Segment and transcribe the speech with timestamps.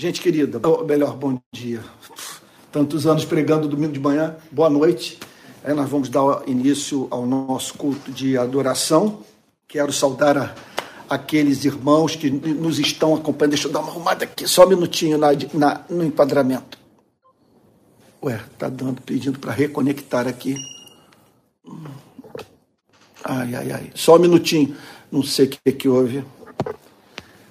[0.00, 1.84] Gente querida, ou melhor, bom dia.
[2.72, 5.18] Tantos anos pregando domingo de manhã, boa noite.
[5.62, 9.20] Aí nós vamos dar início ao nosso culto de adoração.
[9.68, 10.54] Quero saudar a,
[11.06, 13.50] aqueles irmãos que nos estão acompanhando.
[13.50, 16.78] Deixa eu dar uma arrumada aqui, só um minutinho na, na no enquadramento.
[18.22, 20.54] Ué, tá dando, pedindo para reconectar aqui.
[23.22, 23.90] Ai, ai, ai.
[23.94, 24.74] Só um minutinho.
[25.12, 26.24] Não sei o que, que houve.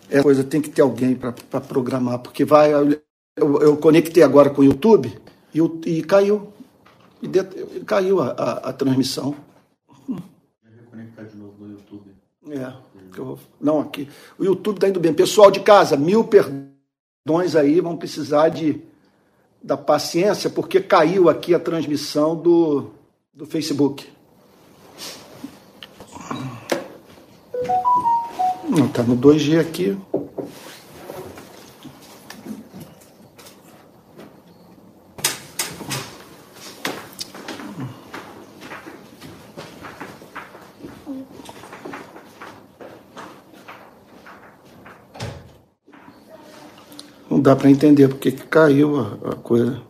[0.09, 2.73] Essa coisa tem que ter alguém para programar, porque vai.
[2.73, 5.15] Eu, eu, conectei agora com o YouTube
[5.53, 6.51] e, e caiu.
[7.21, 7.43] E de,
[7.85, 9.35] caiu a, a, a transmissão.
[10.63, 12.11] Reconectar de novo no YouTube.
[12.49, 12.73] É.
[13.61, 14.09] Não, aqui.
[14.37, 15.13] O YouTube está indo bem.
[15.13, 18.81] Pessoal de casa, mil perdões aí, vão precisar de,
[19.61, 22.91] da paciência, porque caiu aqui a transmissão do,
[23.33, 24.07] do Facebook.
[28.79, 29.97] Não, tá no 2G aqui.
[47.29, 49.89] Não dá para entender porque que caiu a, a coisa.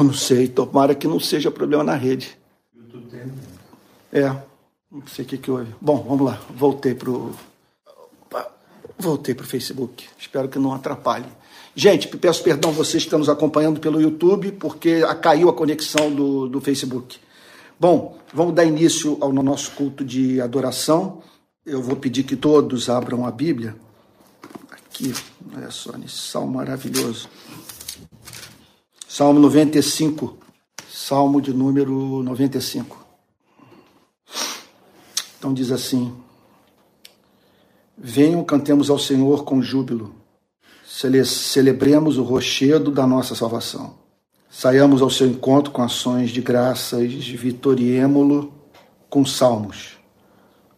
[0.11, 2.37] não sei, tomara que não seja problema na rede.
[4.11, 4.27] É,
[4.91, 5.73] não sei o que, que houve.
[5.79, 7.31] Bom, vamos lá, voltei pro.
[8.99, 10.05] Voltei pro Facebook.
[10.19, 11.25] Espero que não atrapalhe.
[11.73, 16.47] Gente, peço perdão vocês que estão nos acompanhando pelo YouTube, porque caiu a conexão do,
[16.47, 17.17] do Facebook.
[17.79, 21.23] Bom, vamos dar início ao nosso culto de adoração.
[21.65, 23.75] Eu vou pedir que todos abram a Bíblia.
[24.69, 25.13] Aqui,
[25.55, 27.29] olha só, nesse salmo maravilhoso.
[29.13, 30.37] Salmo 95,
[30.89, 33.05] Salmo de número 95.
[35.37, 36.15] Então diz assim:
[37.97, 40.15] Venham, cantemos ao Senhor com júbilo,
[40.87, 43.95] Cele celebremos o rochedo da nossa salvação.
[44.49, 48.53] Saiamos ao seu encontro com ações de graças, vitoriemo-lo
[49.09, 49.97] com salmos,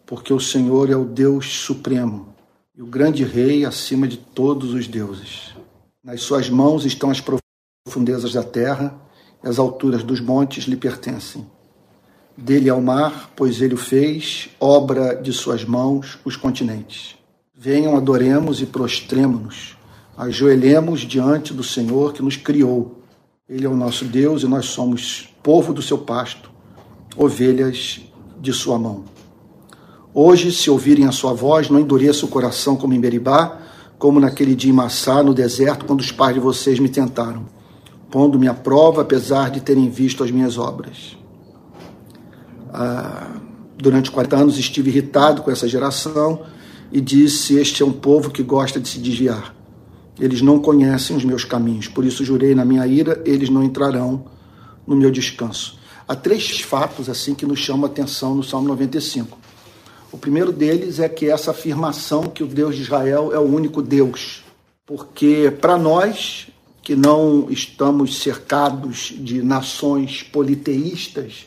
[0.04, 2.34] porque o Senhor é o Deus supremo
[2.76, 5.54] e o grande Rei acima de todos os deuses.
[6.02, 7.43] Nas suas mãos estão as profecias
[7.84, 8.98] profundezas da terra,
[9.44, 11.46] e as alturas dos montes lhe pertencem.
[12.34, 17.14] Dele é o mar, pois ele o fez, obra de suas mãos, os continentes.
[17.54, 19.76] Venham, adoremos e prostremo-nos,
[20.16, 23.02] ajoelhemos diante do Senhor que nos criou.
[23.46, 26.50] Ele é o nosso Deus e nós somos povo do seu pasto,
[27.14, 28.00] ovelhas
[28.40, 29.04] de sua mão.
[30.14, 33.60] Hoje, se ouvirem a sua voz, não endureça o coração como em Beribá,
[33.98, 37.52] como naquele dia em Massá, no deserto, quando os pais de vocês me tentaram
[38.14, 41.18] pondo-me à prova, apesar de terem visto as minhas obras.
[42.72, 43.40] Ah,
[43.76, 46.44] durante 40 anos estive irritado com essa geração
[46.92, 49.52] e disse: Este é um povo que gosta de se desviar.
[50.16, 54.26] Eles não conhecem os meus caminhos, por isso jurei na minha ira: eles não entrarão
[54.86, 55.76] no meu descanso.
[56.06, 59.36] Há três fatos assim que nos chamam a atenção no Salmo 95.
[60.12, 63.82] O primeiro deles é que essa afirmação que o Deus de Israel é o único
[63.82, 64.44] Deus,
[64.86, 66.53] porque para nós
[66.84, 71.46] que não estamos cercados de nações politeístas,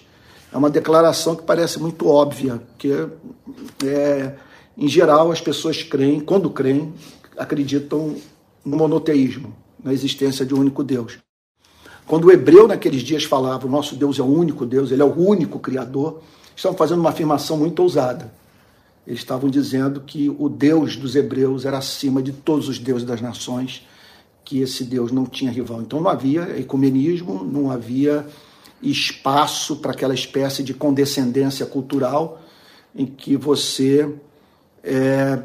[0.52, 2.92] é uma declaração que parece muito óbvia, que
[3.86, 4.34] é,
[4.76, 6.92] em geral as pessoas creem, quando creem,
[7.38, 8.16] acreditam
[8.66, 11.20] no monoteísmo, na existência de um único Deus.
[12.08, 15.06] Quando o hebreu naqueles dias falava, o nosso Deus é o único Deus, ele é
[15.06, 16.20] o único Criador,
[16.56, 18.34] estavam fazendo uma afirmação muito ousada.
[19.06, 23.22] Eles estavam dizendo que o Deus dos hebreus era acima de todos os deuses das
[23.22, 23.86] nações,
[24.48, 25.82] que esse Deus não tinha rival.
[25.82, 28.26] Então não havia ecumenismo, não havia
[28.82, 32.42] espaço para aquela espécie de condescendência cultural
[32.96, 34.10] em que você
[34.82, 35.44] é,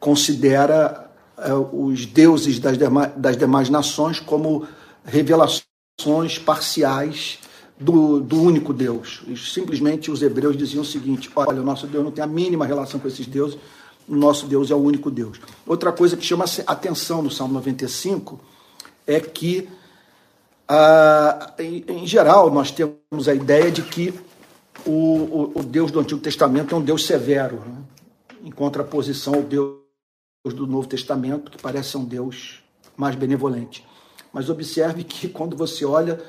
[0.00, 4.66] considera é, os deuses das demais, das demais nações como
[5.04, 7.38] revelações parciais
[7.78, 9.22] do, do único Deus.
[9.36, 12.98] Simplesmente os hebreus diziam o seguinte: olha, o nosso Deus não tem a mínima relação
[12.98, 13.56] com esses deuses,
[14.08, 15.40] nosso Deus é o único Deus.
[15.66, 18.40] Outra coisa que chama atenção no Salmo 95
[19.06, 19.68] é que,
[20.68, 24.14] ah, em, em, geral, nós temos a ideia de que
[24.86, 27.82] o, o, o, Deus do Antigo Testamento é um Deus severo, né?
[28.44, 29.76] em contraposição ao Deus
[30.44, 32.62] do Novo Testamento, que parece ser um Deus
[32.96, 33.86] mais benevolente.
[34.32, 36.20] Mas observe que quando você olha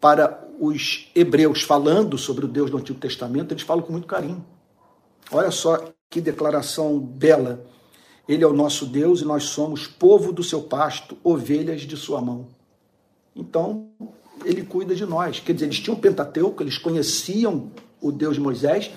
[0.00, 4.44] para os hebreus falando sobre o Deus do Antigo Testamento, eles falam com muito carinho.
[5.30, 7.64] Olha só que declaração bela.
[8.28, 12.20] Ele é o nosso Deus e nós somos povo do seu pasto, ovelhas de sua
[12.20, 12.46] mão.
[13.34, 13.88] Então,
[14.44, 15.40] ele cuida de nós.
[15.40, 17.70] Quer dizer, eles tinham o Pentateuco, eles conheciam
[18.00, 18.90] o Deus de Moisés.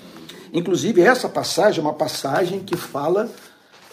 [0.52, 3.30] Inclusive, essa passagem é uma passagem que fala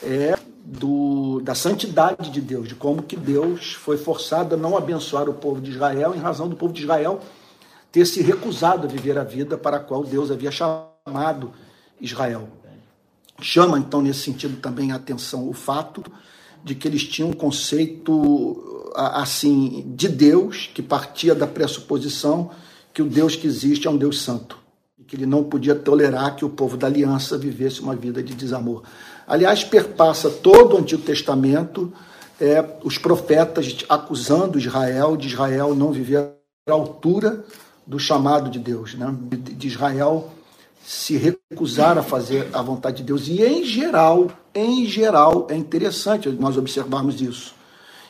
[0.03, 5.29] é, do, da santidade de Deus, de como que Deus foi forçado a não abençoar
[5.29, 7.21] o povo de Israel em razão do povo de Israel
[7.91, 11.51] ter se recusado a viver a vida para a qual Deus havia chamado
[11.99, 12.47] Israel.
[13.41, 16.03] Chama, então, nesse sentido também a atenção o fato
[16.63, 22.51] de que eles tinham um conceito assim de Deus que partia da pressuposição
[22.93, 24.57] que o Deus que existe é um Deus santo
[24.97, 28.33] e que ele não podia tolerar que o povo da aliança vivesse uma vida de
[28.33, 28.83] desamor.
[29.27, 31.93] Aliás, perpassa todo o Antigo Testamento
[32.41, 36.31] é, os profetas acusando Israel de Israel não viver
[36.67, 37.43] à altura
[37.85, 39.15] do chamado de Deus, né?
[39.31, 40.31] de Israel
[40.89, 43.27] se recusar a fazer a vontade de Deus.
[43.27, 47.53] E em geral, em geral, é interessante nós observarmos isso.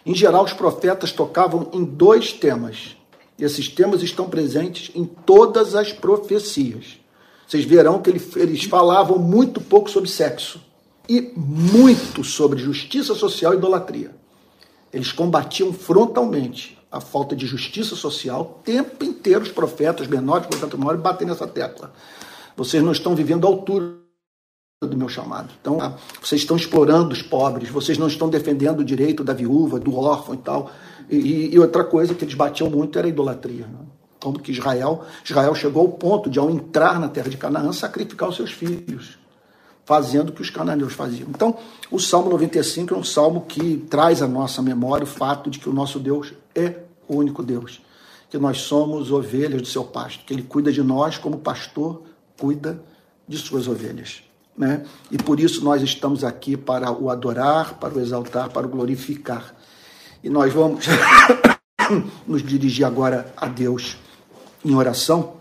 [0.05, 2.95] Em geral, os profetas tocavam em dois temas.
[3.37, 6.97] E esses temas estão presentes em todas as profecias.
[7.45, 10.61] Vocês verão que eles falavam muito pouco sobre sexo
[11.09, 14.15] e muito sobre justiça social e idolatria.
[14.93, 20.79] Eles combatiam frontalmente a falta de justiça social, o tempo inteiro os profetas menores, profetas
[20.79, 21.93] menores, batem nessa tecla.
[22.59, 23.95] Vocês não estão vivendo a altura
[24.83, 25.49] do meu chamado.
[25.61, 29.95] Então, vocês estão explorando os pobres, vocês não estão defendendo o direito da viúva, do
[29.95, 30.69] órfão e tal.
[31.09, 33.65] E, e outra coisa que eles batiam muito era a idolatria.
[33.65, 33.79] Né?
[34.19, 38.27] Como que Israel, Israel chegou ao ponto de, ao entrar na terra de Canaã, sacrificar
[38.27, 39.17] os seus filhos,
[39.85, 41.29] fazendo o que os cananeus faziam.
[41.29, 41.55] Então,
[41.89, 45.69] o Salmo 95 é um salmo que traz à nossa memória o fato de que
[45.69, 46.75] o nosso Deus é
[47.07, 47.81] o único Deus,
[48.29, 52.08] que nós somos ovelhas do seu pasto, que ele cuida de nós como pastor
[52.39, 52.81] cuida
[53.27, 54.23] de suas ovelhas.
[54.57, 54.83] Né?
[55.11, 59.55] E por isso nós estamos aqui para o adorar, para o exaltar, para o glorificar.
[60.23, 60.85] E nós vamos
[62.25, 63.97] nos dirigir agora a Deus
[64.65, 65.37] em oração,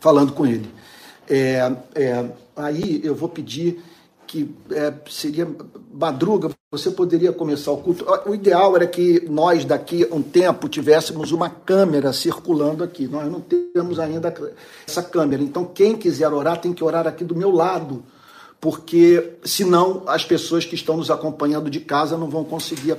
[0.00, 0.68] falando com Ele.
[1.28, 3.82] É, é, aí eu vou pedir
[4.26, 5.48] que é, seria
[5.92, 8.04] madruga, você poderia começar o culto.
[8.26, 13.06] O ideal era que nós, daqui a um tempo, tivéssemos uma câmera circulando aqui.
[13.06, 14.34] Nós não temos ainda
[14.86, 15.42] essa câmera.
[15.42, 18.04] Então, quem quiser orar, tem que orar aqui do meu lado,
[18.60, 22.96] porque senão as pessoas que estão nos acompanhando de casa não vão conseguir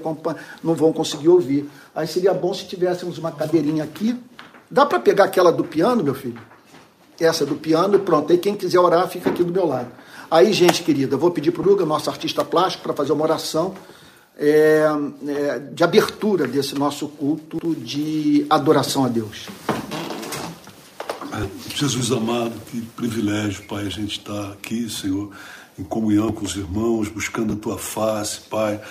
[0.63, 1.69] não vão conseguir ouvir.
[1.93, 4.17] Aí seria bom se tivéssemos uma cadeirinha aqui.
[4.71, 6.39] Dá para pegar aquela do piano, meu filho?
[7.19, 8.31] Essa do piano e pronto.
[8.31, 9.91] Aí quem quiser orar, fica aqui do meu lado.
[10.29, 13.73] Aí, gente querida, vou pedir para o nosso artista plástico, para fazer uma oração
[14.37, 14.85] é,
[15.25, 19.47] é, de abertura desse nosso culto de adoração a Deus.
[21.31, 25.31] É, Jesus amado, que privilégio, Pai, a gente estar tá aqui, Senhor,
[25.79, 28.81] em comunhão com os irmãos, buscando a Tua face, Pai.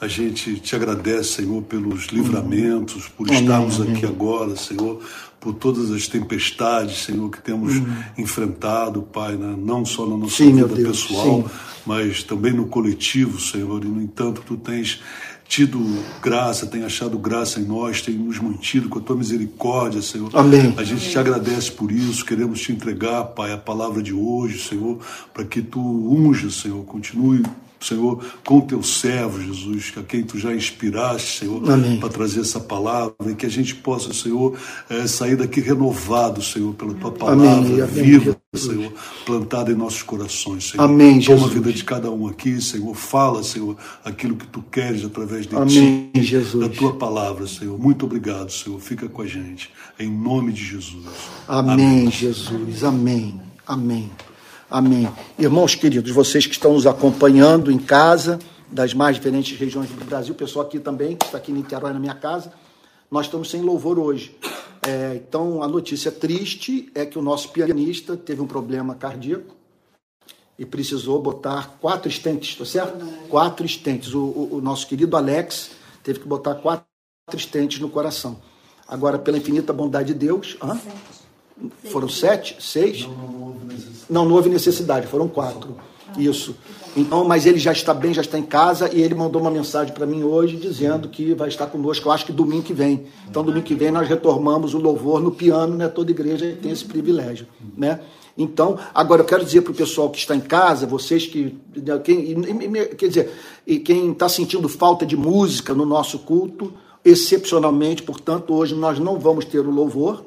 [0.00, 5.02] A gente te agradece, Senhor, pelos livramentos, por estarmos aqui agora, Senhor,
[5.44, 7.96] por todas as tempestades, Senhor, que temos uhum.
[8.16, 9.54] enfrentado, Pai, né?
[9.58, 11.44] não só na nossa Sim, vida pessoal, Sim.
[11.84, 13.84] mas também no coletivo, Senhor.
[13.84, 15.02] E, no entanto, Tu tens
[15.46, 15.78] tido
[16.22, 20.30] graça, tem achado graça em nós, tem nos mantido com a tua misericórdia, Senhor.
[20.32, 20.72] Amém.
[20.78, 24.98] A gente te agradece por isso, queremos te entregar, Pai, a palavra de hoje, Senhor,
[25.34, 27.42] para que tu unja, Senhor, continue
[27.84, 31.60] Senhor, com teu servo, Jesus, a quem tu já inspiraste, Senhor,
[32.00, 34.56] para trazer essa palavra e que a gente possa, Senhor,
[34.88, 37.86] é, sair daqui renovado, Senhor, pela tua palavra Amém.
[37.86, 38.92] viva, Senhor,
[39.26, 40.84] plantada em nossos corações, Senhor.
[40.84, 41.40] Amém, Jesus.
[41.40, 42.94] Toma a vida de cada um aqui, Senhor.
[42.94, 46.66] Fala, Senhor, aquilo que tu queres através de Amém, ti, Jesus.
[46.66, 47.78] da tua palavra, Senhor.
[47.78, 48.80] Muito obrigado, Senhor.
[48.80, 49.70] Fica com a gente.
[49.98, 51.04] Em nome de Jesus.
[51.46, 52.10] Amém, Amém.
[52.10, 52.82] Jesus.
[52.82, 53.40] Amém.
[53.66, 54.10] Amém.
[54.70, 55.08] Amém.
[55.38, 58.38] Irmãos queridos, vocês que estão nos acompanhando em casa,
[58.70, 62.00] das mais diferentes regiões do Brasil, pessoal aqui também, que está aqui em Niterói na
[62.00, 62.52] minha casa,
[63.10, 64.36] nós estamos sem louvor hoje.
[64.82, 69.54] É, então, a notícia triste é que o nosso pianista teve um problema cardíaco
[70.58, 73.06] e precisou botar quatro estentes, está certo?
[73.28, 74.14] Quatro estentes.
[74.14, 75.70] O, o, o, nosso querido Alex
[76.02, 76.86] teve que botar quatro
[77.34, 78.40] estentes no coração.
[78.86, 80.56] Agora, pela infinita bondade de Deus.
[80.62, 80.78] Hã?
[81.90, 82.56] Foram sete?
[82.60, 83.02] Seis?
[83.02, 83.53] Não, não
[84.10, 85.76] houve necessidade, foram quatro.
[86.18, 86.54] Isso.
[86.96, 89.92] Então, mas ele já está bem, já está em casa e ele mandou uma mensagem
[89.92, 93.06] para mim hoje dizendo que vai estar conosco, eu acho que domingo que vem.
[93.28, 95.88] Então, domingo que vem nós retomamos o louvor no piano, né?
[95.88, 98.00] Toda igreja tem esse privilégio, né?
[98.36, 101.56] Então, agora eu quero dizer para o pessoal que está em casa, vocês que.
[102.04, 102.42] Quem,
[102.96, 103.30] quer dizer,
[103.84, 106.72] quem está sentindo falta de música no nosso culto,
[107.04, 110.24] excepcionalmente, portanto, hoje nós não vamos ter o louvor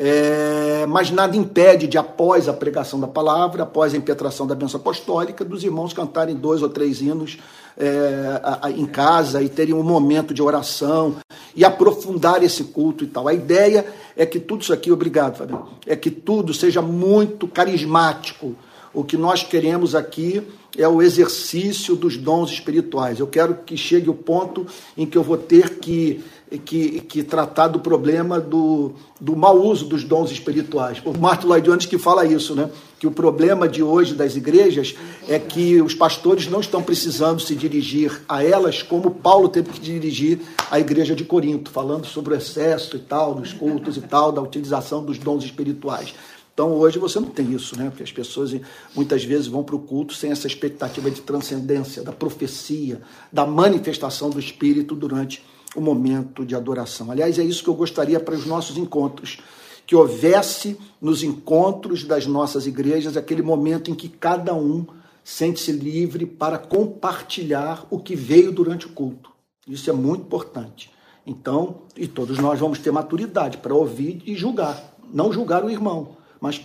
[0.00, 4.78] É, mas nada impede de, após a pregação da palavra, após a impetração da bênção
[4.78, 7.38] apostólica, dos irmãos cantarem dois ou três hinos
[7.76, 11.16] é, a, a, em casa e terem um momento de oração
[11.54, 13.26] e aprofundar esse culto e tal.
[13.26, 13.84] A ideia
[14.16, 18.54] é que tudo isso aqui, obrigado, Fabio, é que tudo seja muito carismático.
[18.94, 23.18] O que nós queremos aqui é o exercício dos dons espirituais.
[23.18, 24.64] Eu quero que chegue o ponto
[24.96, 26.22] em que eu vou ter que
[26.56, 31.02] que, que tratar do problema do, do mau uso dos dons espirituais.
[31.04, 32.70] O Martin Lloyd Jones que fala isso, né?
[32.98, 34.94] que o problema de hoje das igrejas
[35.28, 39.80] é que os pastores não estão precisando se dirigir a elas como Paulo teve que
[39.80, 40.40] dirigir
[40.70, 44.40] à igreja de Corinto, falando sobre o excesso e tal, dos cultos e tal, da
[44.40, 46.14] utilização dos dons espirituais.
[46.52, 47.88] Então hoje você não tem isso, né?
[47.88, 48.52] Porque as pessoas
[48.92, 53.00] muitas vezes vão para o culto sem essa expectativa de transcendência, da profecia,
[53.32, 55.40] da manifestação do Espírito durante
[55.78, 57.10] o momento de adoração.
[57.10, 59.38] Aliás, é isso que eu gostaria para os nossos encontros,
[59.86, 64.86] que houvesse nos encontros das nossas igrejas aquele momento em que cada um
[65.24, 69.30] sente-se livre para compartilhar o que veio durante o culto.
[69.66, 70.90] Isso é muito importante.
[71.26, 76.16] Então, e todos nós vamos ter maturidade para ouvir e julgar, não julgar o irmão,
[76.40, 76.60] mas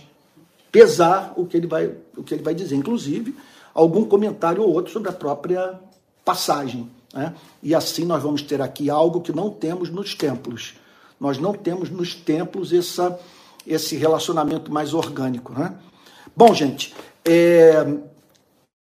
[0.72, 3.34] pesar o que ele vai, o que ele vai dizer, inclusive
[3.74, 5.78] algum comentário ou outro sobre a própria
[6.24, 6.88] passagem.
[7.14, 7.32] Né?
[7.62, 10.74] E assim nós vamos ter aqui algo que não temos nos templos.
[11.18, 13.18] Nós não temos nos templos essa,
[13.66, 15.52] esse relacionamento mais orgânico.
[15.52, 15.72] Né?
[16.36, 16.92] Bom, gente,
[17.24, 17.86] é,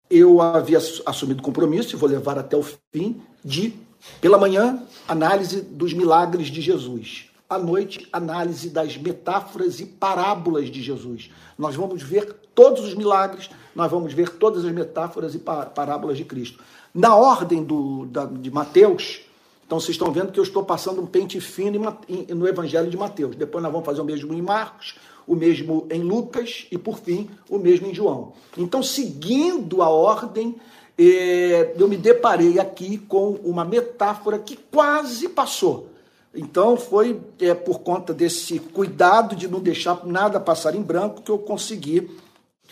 [0.09, 3.73] eu havia assumido compromisso, e vou levar até o fim, de,
[4.21, 7.25] pela manhã, análise dos milagres de Jesus.
[7.49, 11.29] À noite, análise das metáforas e parábolas de Jesus.
[11.57, 16.23] Nós vamos ver todos os milagres, nós vamos ver todas as metáforas e parábolas de
[16.23, 16.63] Cristo.
[16.93, 19.21] Na ordem do, da, de Mateus,
[19.65, 21.97] então vocês estão vendo que eu estou passando um pente fino
[22.35, 23.35] no Evangelho de Mateus.
[23.35, 24.95] Depois nós vamos fazer o mesmo em Marcos,
[25.25, 28.33] o mesmo em Lucas e, por fim, o mesmo em João.
[28.57, 30.57] Então, seguindo a ordem,
[30.97, 35.87] eh, eu me deparei aqui com uma metáfora que quase passou.
[36.35, 41.31] Então, foi é, por conta desse cuidado de não deixar nada passar em branco que
[41.31, 42.09] eu consegui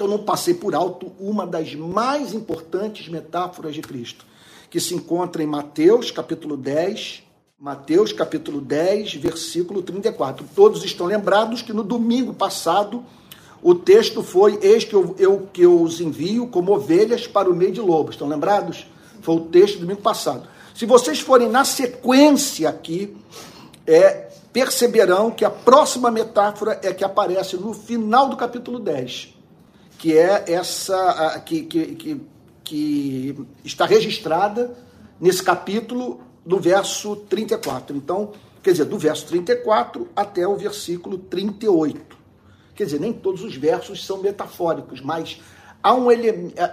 [0.02, 4.26] eu não passei por alto uma das mais importantes metáforas de Cristo,
[4.70, 7.24] que se encontra em Mateus, capítulo 10,
[7.60, 10.46] Mateus, capítulo 10, versículo 34.
[10.56, 13.04] Todos estão lembrados que no domingo passado
[13.62, 17.54] o texto foi: Eis que eu, eu, que eu os envio como ovelhas para o
[17.54, 18.16] meio de lobos.
[18.16, 18.88] Estão lembrados?
[19.22, 20.48] Foi o texto do domingo passado.
[20.74, 23.18] Se vocês forem na sequência aqui,
[23.86, 29.39] é, perceberão que a próxima metáfora é que aparece no final do capítulo 10
[30.00, 32.22] que é essa que, que, que,
[32.64, 34.74] que está registrada
[35.20, 37.96] nesse capítulo do verso 34.
[37.98, 38.32] Então,
[38.64, 42.18] quer dizer, do verso 34 até o versículo 38.
[42.74, 45.42] Quer dizer, nem todos os versos são metafóricos, mas
[45.84, 46.08] há, um,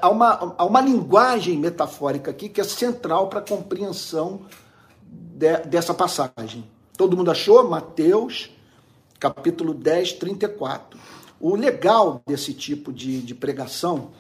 [0.01, 4.43] há, uma, há uma linguagem metafórica aqui que é central para a compreensão
[5.03, 6.65] de, dessa passagem.
[6.97, 7.69] Todo mundo achou?
[7.69, 8.51] Mateus,
[9.19, 11.16] capítulo 10, 34.
[11.41, 14.11] O legal desse tipo de, de pregação,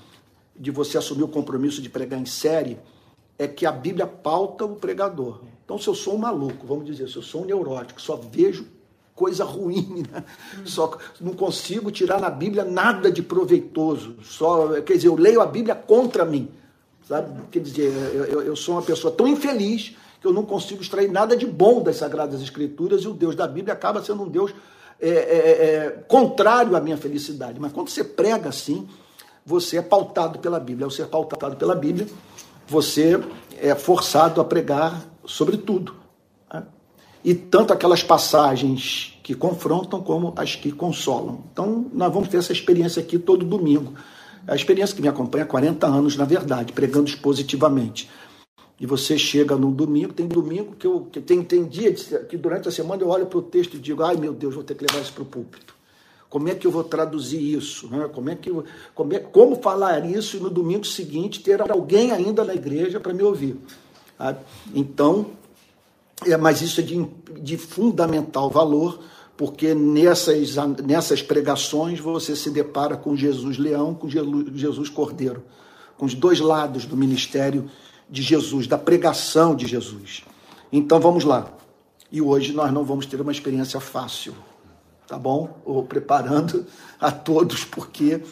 [0.54, 2.78] de você assumir o compromisso de pregar em série,
[3.38, 5.40] é que a Bíblia pauta o pregador.
[5.64, 8.66] Então, se eu sou um maluco, vamos dizer, se eu sou um neurótico, só vejo
[9.14, 10.22] coisa ruim, né?
[10.64, 14.16] só não consigo tirar na Bíblia nada de proveitoso.
[14.22, 16.50] Só, quer dizer, eu leio a Bíblia contra mim,
[17.08, 17.42] sabe?
[17.50, 17.90] Quer dizer,
[18.30, 21.82] eu, eu sou uma pessoa tão infeliz que eu não consigo extrair nada de bom
[21.82, 24.52] das Sagradas Escrituras e o Deus da Bíblia acaba sendo um Deus
[25.00, 27.60] é, é, é, contrário à minha felicidade.
[27.60, 28.88] Mas quando você prega assim,
[29.44, 30.86] você é pautado pela Bíblia.
[30.86, 32.06] Ao ser pautado pela Bíblia,
[32.66, 33.20] você
[33.60, 35.94] é forçado a pregar sobre tudo.
[36.52, 36.62] Né?
[37.24, 41.44] E tanto aquelas passagens que confrontam como as que consolam.
[41.52, 43.94] Então, nós vamos ter essa experiência aqui todo domingo.
[44.46, 48.08] É a experiência que me acompanha há 40 anos, na verdade, pregando positivamente
[48.78, 52.36] e você chega no domingo, tem domingo que eu que tem, tem dia de, que
[52.36, 54.74] durante a semana eu olho para o texto e digo, ai meu Deus, vou ter
[54.74, 55.74] que levar isso para o púlpito.
[56.28, 57.88] Como é que eu vou traduzir isso?
[57.88, 58.08] Né?
[58.12, 58.64] Como, é que eu,
[58.94, 63.14] como, é, como falar isso e no domingo seguinte ter alguém ainda na igreja para
[63.14, 63.56] me ouvir?
[64.74, 65.26] Então,
[66.26, 67.06] é, mas isso é de,
[67.40, 68.98] de fundamental valor,
[69.36, 75.42] porque nessas, nessas pregações você se depara com Jesus leão, com Jesus cordeiro,
[75.96, 77.70] com os dois lados do ministério
[78.08, 80.24] de Jesus, da pregação de Jesus.
[80.72, 81.52] Então vamos lá.
[82.10, 84.34] E hoje nós não vamos ter uma experiência fácil,
[85.08, 85.60] tá bom?
[85.64, 86.64] Ou preparando
[87.00, 88.22] a todos, porque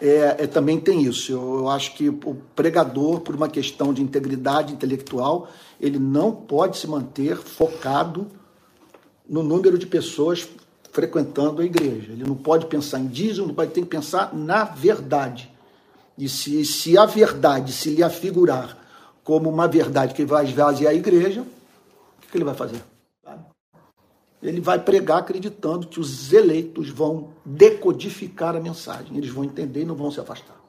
[0.00, 1.32] é, é, também tem isso.
[1.32, 5.48] Eu, eu, acho que o pregador, por uma questão de integridade intelectual,
[5.80, 8.26] ele não pode se manter focado
[9.28, 10.48] no número de pessoas
[10.92, 12.12] frequentando a igreja.
[12.12, 15.50] Ele não pode pensar em dízimo, não pode que pensar na verdade.
[16.16, 18.83] E se, se a verdade se lhe afigurar
[19.24, 22.84] como uma verdade que vai esvaziar a igreja, o que, ele vai fazer?
[24.42, 29.84] Ele vai pregar acreditando que os eleitos vão decodificar a mensagem, eles vão entender e
[29.86, 30.60] não vão se afastar.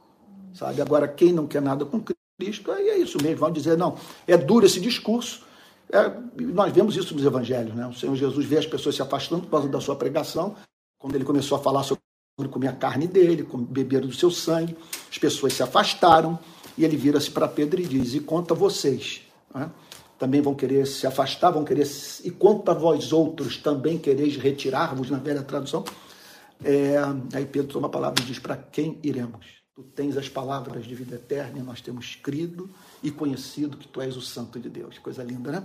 [0.54, 0.82] Sabe?
[0.82, 2.02] Agora, quem não quer nada com
[2.40, 5.44] Cristo, aí é isso mesmo, vão dizer, não, é duro esse discurso,
[5.92, 7.86] é, nós vemos isso nos evangelhos, né?
[7.86, 10.56] O Senhor Jesus vê as pessoas se afastando por causa da sua pregação.
[10.98, 12.02] Quando ele começou a falar sobre
[12.50, 14.76] comer a carne dele, beber do seu sangue,
[15.10, 16.40] as pessoas se afastaram
[16.78, 19.22] e ele vira-se para Pedro e diz: E quanto a vocês?
[19.54, 19.70] Né?
[20.18, 21.88] Também vão querer se afastar, vão querer.
[22.24, 25.84] E quanto a vós outros também quereis retirar-vos, na velha tradução?
[26.64, 26.96] É,
[27.34, 29.46] aí Pedro toma a palavra e diz: Para quem iremos?
[29.76, 32.70] Tu tens as palavras de vida eterna, e nós temos crido
[33.04, 34.98] e conhecido que tu és o Santo de Deus.
[35.00, 35.64] Coisa linda, né?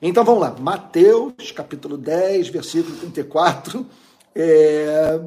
[0.00, 3.86] Então vamos lá, Mateus, capítulo 10, versículo 34.
[4.34, 5.20] É,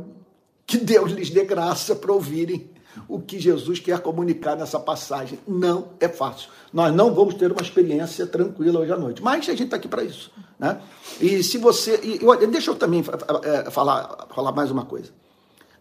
[0.68, 2.75] que Deus lhes dê graça para ouvirem
[3.08, 5.40] o que Jesus quer comunicar nessa passagem.
[5.48, 6.50] Não é fácil.
[6.72, 9.88] Nós não vamos ter uma experiência tranquila hoje à noite, mas a gente está aqui
[9.88, 10.32] para isso.
[10.60, 10.80] Né?
[11.20, 12.00] E se você.
[12.04, 13.04] E, deixa eu também
[13.44, 15.12] é, falar, falar mais uma coisa.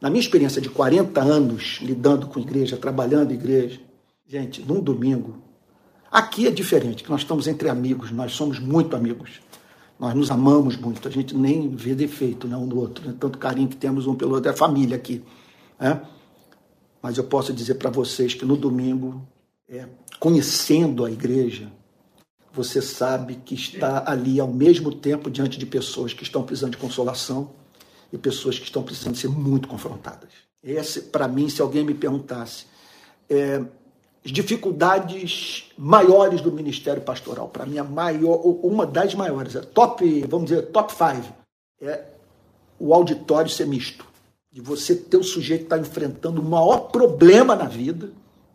[0.01, 3.81] Na minha experiência de 40 anos lidando com igreja, trabalhando igreja,
[4.27, 5.43] gente, num domingo,
[6.11, 9.41] aqui é diferente, que nós estamos entre amigos, nós somos muito amigos.
[9.99, 13.15] Nós nos amamos muito, a gente nem vê defeito né, um do outro, né?
[13.19, 15.23] tanto carinho que temos um pelo outro, é família aqui.
[15.79, 16.01] Né?
[17.05, 19.29] Mas eu posso dizer para vocês que no domingo,
[19.69, 19.87] é,
[20.19, 21.71] conhecendo a igreja,
[22.51, 26.79] você sabe que está ali ao mesmo tempo diante de pessoas que estão precisando de
[26.79, 27.51] consolação
[28.11, 30.31] e pessoas que estão precisando ser muito confrontadas.
[30.63, 32.65] Esse, para mim, se alguém me perguntasse,
[33.29, 33.63] é,
[34.25, 40.25] as dificuldades maiores do ministério pastoral, para mim, a maior, uma das maiores, é top,
[40.27, 41.29] vamos dizer, top five,
[41.83, 42.03] é
[42.79, 44.14] o auditório ser misto.
[44.55, 48.13] De você ter o sujeito estar tá enfrentando o maior problema na vida,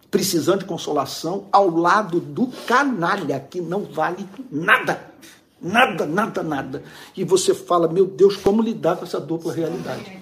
[0.09, 5.11] precisando de consolação, ao lado do canalha, que não vale nada.
[5.61, 6.83] Nada, nada, nada.
[7.17, 10.21] E você fala, meu Deus, como lidar com essa dupla realidade?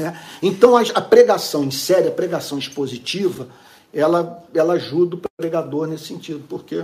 [0.00, 0.16] É.
[0.42, 3.48] Então, a, pregação em série, a pregação expositiva,
[3.92, 6.82] ela, ela ajuda o pregador nesse sentido, porque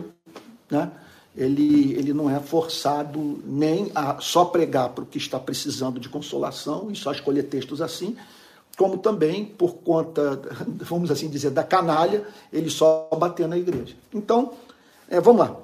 [0.71, 0.93] né,
[1.37, 6.09] ele, ele não é forçado nem a só pregar para o que está precisando de
[6.09, 8.17] consolação e só escolher textos assim,
[8.77, 10.41] como também por conta,
[10.81, 13.95] vamos assim dizer, da canalha, ele só bater na igreja.
[14.13, 14.53] Então,
[15.09, 15.57] é, vamos lá.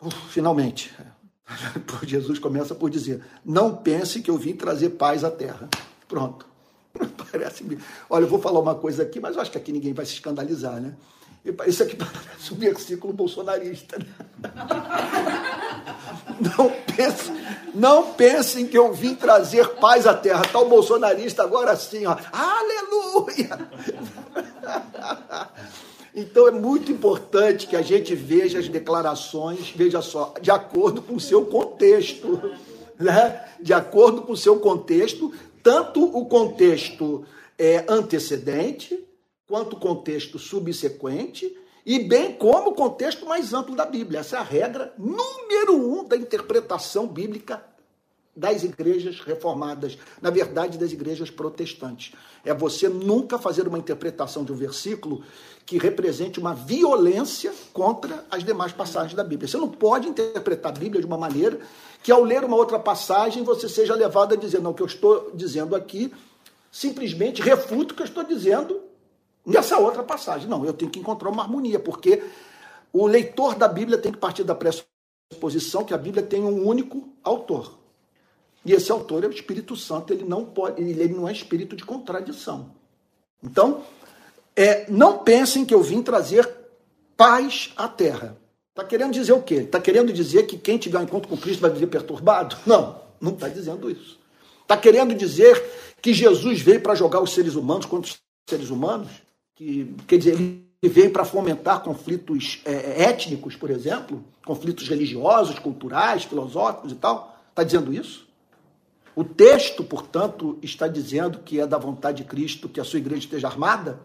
[0.00, 0.92] Uf, finalmente,
[2.02, 5.68] Jesus começa por dizer: Não pense que eu vim trazer paz à terra.
[6.08, 6.46] Pronto.
[7.30, 7.78] Parece.
[8.08, 10.14] Olha, eu vou falar uma coisa aqui, mas eu acho que aqui ninguém vai se
[10.14, 10.94] escandalizar, né?
[11.66, 13.98] Isso aqui parece um versículo bolsonarista.
[13.98, 14.06] Né?
[16.56, 17.32] Não pense,
[17.74, 20.42] não pensem que eu vim trazer paz à terra.
[20.42, 22.16] Está o bolsonarista agora sim, ó.
[22.32, 23.58] Aleluia!
[26.14, 31.14] Então é muito importante que a gente veja as declarações, veja só, de acordo com
[31.14, 32.52] o seu contexto.
[32.98, 33.44] Né?
[33.60, 37.24] De acordo com o seu contexto, tanto o contexto
[37.58, 39.02] é, antecedente,
[39.52, 44.20] quanto o contexto subsequente, e bem como o contexto mais amplo da Bíblia.
[44.20, 47.62] Essa é a regra número um da interpretação bíblica
[48.34, 52.14] das igrejas reformadas, na verdade, das igrejas protestantes.
[52.42, 55.22] É você nunca fazer uma interpretação de um versículo
[55.66, 59.46] que represente uma violência contra as demais passagens da Bíblia.
[59.46, 61.60] Você não pode interpretar a Bíblia de uma maneira
[62.02, 64.86] que, ao ler uma outra passagem, você seja levado a dizer: não, o que eu
[64.86, 66.10] estou dizendo aqui
[66.70, 68.91] simplesmente refuta o que eu estou dizendo
[69.44, 70.48] nessa outra passagem.
[70.48, 72.22] Não, eu tenho que encontrar uma harmonia, porque
[72.92, 77.08] o leitor da Bíblia tem que partir da pressuposição que a Bíblia tem um único
[77.22, 77.78] autor.
[78.64, 81.84] E esse autor é o Espírito Santo, ele não pode, ele não é espírito de
[81.84, 82.70] contradição.
[83.42, 83.82] Então,
[84.54, 86.48] é, não pensem que eu vim trazer
[87.16, 88.36] paz à terra.
[88.70, 89.56] Está querendo dizer o quê?
[89.56, 92.56] Está querendo dizer que quem tiver um encontro com Cristo vai viver perturbado?
[92.66, 94.18] Não, não está dizendo isso.
[94.62, 95.62] Está querendo dizer
[96.00, 99.10] que Jesus veio para jogar os seres humanos contra os seres humanos?
[99.54, 106.24] Que, quer dizer, ele veio para fomentar conflitos é, étnicos, por exemplo, conflitos religiosos, culturais,
[106.24, 107.38] filosóficos e tal?
[107.50, 108.26] Está dizendo isso?
[109.14, 113.24] O texto, portanto, está dizendo que é da vontade de Cristo que a sua igreja
[113.24, 114.00] esteja armada?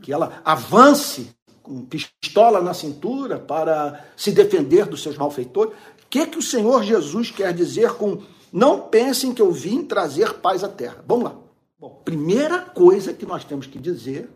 [0.00, 1.30] que ela avance
[1.62, 5.72] com pistola na cintura para se defender dos seus malfeitores.
[5.72, 10.34] O que, que o Senhor Jesus quer dizer com não pensem que eu vim trazer
[10.34, 11.04] paz à terra?
[11.06, 11.36] Vamos lá.
[11.78, 14.30] Bom, primeira coisa que nós temos que dizer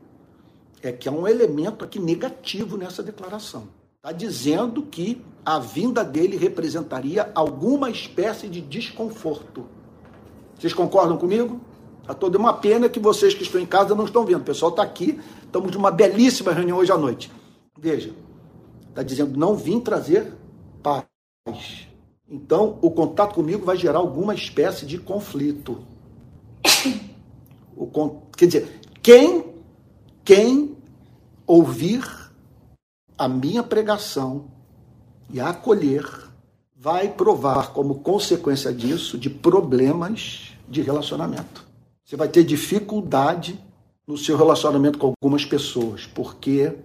[0.82, 3.68] é que há um elemento aqui negativo nessa declaração.
[3.96, 9.64] Está dizendo que a vinda dele representaria alguma espécie de desconforto.
[10.58, 11.60] Vocês concordam comigo?
[12.06, 14.40] A toda uma pena que vocês que estão em casa não estão vendo.
[14.40, 17.30] O pessoal está aqui, estamos de uma belíssima reunião hoje à noite.
[17.78, 18.12] Veja,
[18.88, 20.32] está dizendo, não vim trazer
[20.82, 21.06] paz.
[22.28, 25.78] Então, o contato comigo vai gerar alguma espécie de conflito.
[27.74, 27.88] O,
[28.36, 29.51] quer dizer, quem,
[30.24, 30.76] quem
[31.46, 32.04] ouvir
[33.18, 34.46] a minha pregação
[35.30, 36.04] e a acolher
[36.76, 41.64] vai provar como consequência disso de problemas de relacionamento.
[42.04, 43.58] Você vai ter dificuldade
[44.06, 46.76] no seu relacionamento com algumas pessoas, porque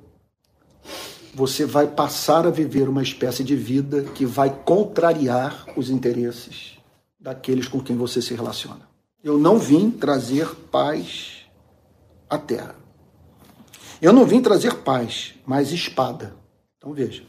[1.33, 6.77] você vai passar a viver uma espécie de vida que vai contrariar os interesses
[7.19, 8.87] daqueles com quem você se relaciona.
[9.23, 11.45] Eu não vim trazer paz
[12.29, 12.86] à terra.
[14.01, 16.35] Eu não vim trazer paz, mas espada.
[16.77, 17.23] Então veja,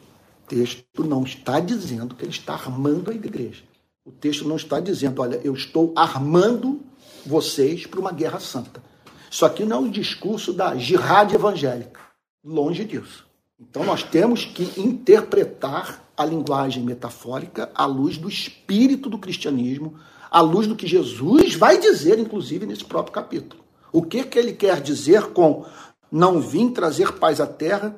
[0.44, 3.62] o texto não está dizendo que ele está armando a igreja.
[4.04, 6.80] O texto não está dizendo, olha, eu estou armando
[7.24, 8.82] vocês para uma guerra santa.
[9.30, 12.00] Isso aqui não é um discurso da jihad evangélica.
[12.44, 13.26] Longe disso.
[13.58, 19.98] Então nós temos que interpretar a linguagem metafórica à luz do espírito do cristianismo,
[20.30, 23.62] à luz do que Jesus vai dizer, inclusive, nesse próprio capítulo.
[23.92, 25.64] O que, que ele quer dizer com
[26.10, 27.96] não vim trazer paz à terra,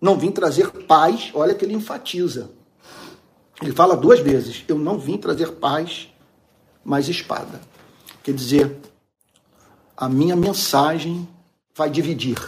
[0.00, 2.50] não vim trazer paz, olha que ele enfatiza.
[3.60, 6.08] Ele fala duas vezes: eu não vim trazer paz,
[6.84, 7.60] mas espada.
[8.22, 8.76] Quer dizer,
[9.96, 11.28] a minha mensagem
[11.74, 12.38] vai dividir,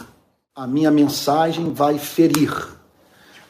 [0.55, 2.51] a minha mensagem vai ferir,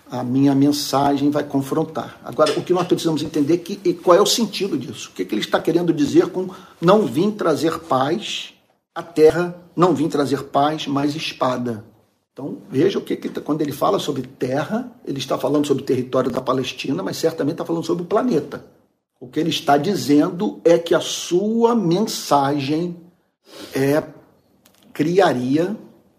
[0.10, 2.20] a minha mensagem vai confrontar.
[2.24, 5.10] Agora, o que nós precisamos entender é que qual é o sentido disso?
[5.10, 8.54] O que, que ele está querendo dizer com não vim trazer paz
[8.94, 11.86] à terra, não vim trazer paz, mas espada.
[12.34, 15.84] Então, veja o que, que tá, quando ele fala sobre terra, ele está falando sobre
[15.84, 18.66] o território da Palestina, mas certamente está falando sobre o planeta.
[19.20, 22.96] O que ele está dizendo é que a sua mensagem
[23.74, 24.04] é
[24.94, 25.76] criaria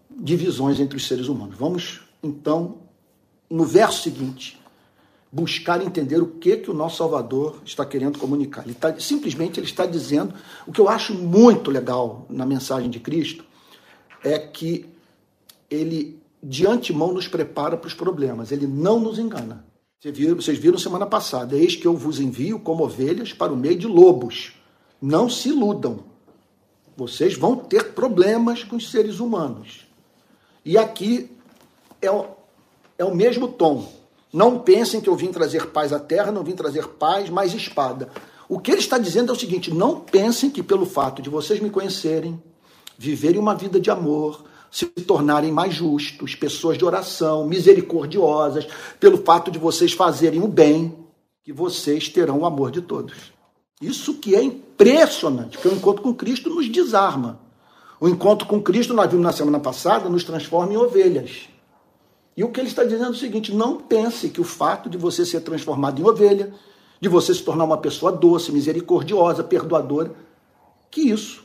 [0.09, 1.57] divisões entre os seres humanos.
[1.57, 2.77] Vamos então
[3.49, 4.59] no verso seguinte,
[5.33, 8.63] buscar entender o que que o nosso Salvador está querendo comunicar.
[8.65, 10.31] Ele tá, simplesmente ele está dizendo
[10.67, 13.43] o que eu acho muito legal na mensagem de Cristo
[14.23, 14.85] é que
[15.71, 18.51] ele de antemão nos prepara para os problemas.
[18.51, 19.65] Ele não nos engana.
[20.35, 23.87] Vocês viram semana passada: eis que eu vos envio como ovelhas para o meio de
[23.87, 24.53] lobos.
[25.01, 26.01] Não se iludam.
[26.95, 29.87] Vocês vão ter problemas com os seres humanos.
[30.63, 31.31] E aqui
[31.99, 32.07] é
[32.99, 34.02] é o mesmo tom.
[34.33, 38.09] Não pensem que eu vim trazer paz à terra, não vim trazer paz, mas espada.
[38.49, 41.59] O que ele está dizendo é o seguinte: não pensem que pelo fato de vocês
[41.59, 42.41] me conhecerem,
[42.97, 48.65] viverem uma vida de amor, se tornarem mais justos, pessoas de oração, misericordiosas,
[48.99, 50.97] pelo fato de vocês fazerem o bem,
[51.43, 53.31] que vocês terão o amor de todos.
[53.79, 57.39] Isso que é impressionante, porque o encontro com Cristo nos desarma.
[57.99, 61.52] O encontro com Cristo, nós vimos na semana passada, nos transforma em ovelhas.
[62.35, 64.97] E o que ele está dizendo é o seguinte: não pense que o fato de
[64.97, 66.53] você ser transformado em ovelha,
[66.99, 70.13] de você se tornar uma pessoa doce, misericordiosa, perdoadora,
[70.89, 71.43] que isso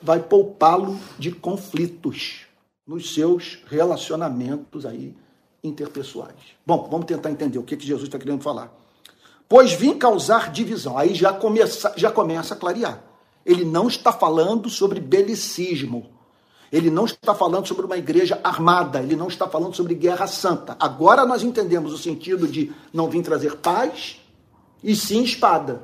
[0.00, 2.42] vai poupá-lo de conflitos
[2.86, 5.16] nos seus relacionamentos aí
[5.62, 6.34] interpessoais.
[6.66, 8.72] Bom, vamos tentar entender o que, que Jesus está querendo falar.
[9.48, 10.98] Pois vim causar divisão.
[10.98, 13.02] Aí já começa, já começa a clarear.
[13.44, 16.10] Ele não está falando sobre belicismo.
[16.72, 20.76] Ele não está falando sobre uma igreja armada, ele não está falando sobre guerra santa.
[20.78, 24.20] Agora nós entendemos o sentido de não vir trazer paz
[24.82, 25.82] e sim espada.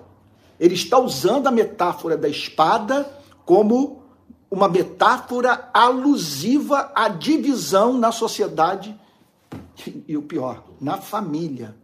[0.59, 3.11] Ele está usando a metáfora da espada
[3.45, 4.03] como
[4.51, 8.99] uma metáfora alusiva à divisão na sociedade
[10.07, 11.75] e o pior, na família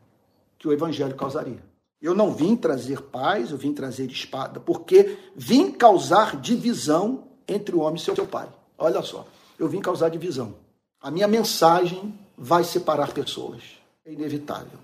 [0.58, 1.64] que o evangelho causaria.
[2.00, 7.80] Eu não vim trazer paz, eu vim trazer espada, porque vim causar divisão entre o
[7.80, 8.48] homem e seu pai.
[8.78, 9.26] Olha só,
[9.58, 10.54] eu vim causar divisão.
[11.00, 13.62] A minha mensagem vai separar pessoas.
[14.04, 14.78] É inevitável.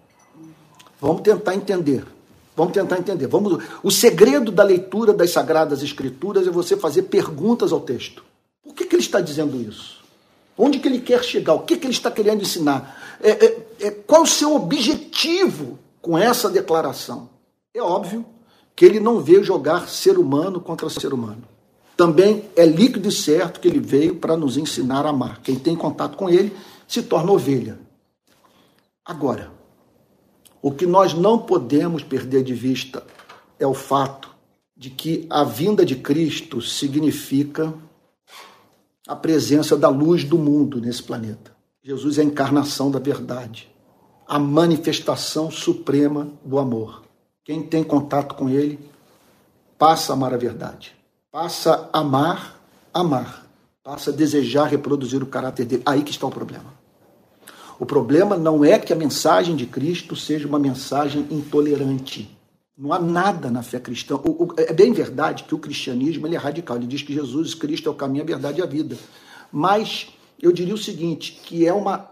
[1.01, 2.05] Vamos tentar entender.
[2.57, 3.27] Vamos tentar entender.
[3.27, 3.63] Vamos.
[3.83, 8.25] O segredo da leitura das Sagradas Escrituras é você fazer perguntas ao texto.
[8.63, 10.01] Por que, que ele está dizendo isso?
[10.57, 11.55] Onde que ele quer chegar?
[11.55, 13.19] O que, que ele está querendo ensinar?
[13.21, 17.29] É, é, é, qual o seu objetivo com essa declaração?
[17.75, 18.25] É óbvio
[18.77, 21.52] que ele não veio jogar ser humano contra ser humano
[21.97, 25.41] também é líquido e certo que ele veio para nos ensinar a amar.
[25.43, 26.55] Quem tem contato com ele
[26.89, 27.79] se torna ovelha.
[29.05, 29.51] Agora,
[30.61, 33.05] o que nós não podemos perder de vista
[33.59, 34.31] é o fato
[34.77, 37.73] de que a vinda de Cristo significa
[39.07, 41.53] a presença da luz do mundo nesse planeta.
[41.83, 43.69] Jesus é a encarnação da verdade,
[44.27, 47.03] a manifestação suprema do amor.
[47.45, 48.79] Quem tem contato com ele
[49.77, 50.95] passa a amar a verdade.
[51.33, 52.61] Passa a amar,
[52.93, 53.47] amar,
[53.83, 55.83] passa a desejar reproduzir o caráter dele.
[55.87, 56.75] Aí que está o problema.
[57.81, 62.39] O problema não é que a mensagem de Cristo seja uma mensagem intolerante.
[62.77, 64.17] Não há nada na fé cristã.
[64.17, 66.77] O, o, é bem verdade que o cristianismo ele é radical.
[66.77, 68.99] Ele diz que Jesus Cristo é o caminho, a verdade e a vida.
[69.51, 70.09] Mas
[70.41, 72.11] eu diria o seguinte, que é uma,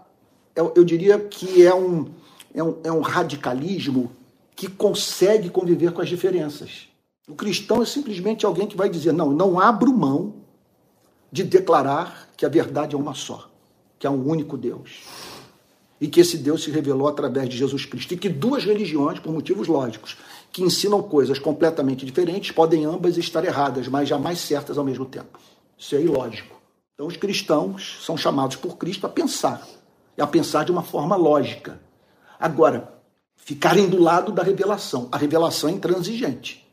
[0.55, 2.07] eu, eu diria que é um,
[2.53, 4.11] é um, é um radicalismo
[4.55, 6.90] que consegue conviver com as diferenças.
[7.31, 10.33] O cristão é simplesmente alguém que vai dizer: não, não abro mão
[11.31, 13.49] de declarar que a verdade é uma só,
[13.97, 15.03] que há um único Deus.
[16.01, 18.13] E que esse Deus se revelou através de Jesus Cristo.
[18.13, 20.17] E que duas religiões, por motivos lógicos,
[20.51, 25.39] que ensinam coisas completamente diferentes, podem ambas estar erradas, mas jamais certas ao mesmo tempo.
[25.77, 26.59] Isso é ilógico.
[26.95, 29.65] Então, os cristãos são chamados por Cristo a pensar,
[30.17, 31.79] e a pensar de uma forma lógica.
[32.37, 32.91] Agora,
[33.37, 35.07] ficarem do lado da revelação.
[35.13, 36.69] A revelação é intransigente.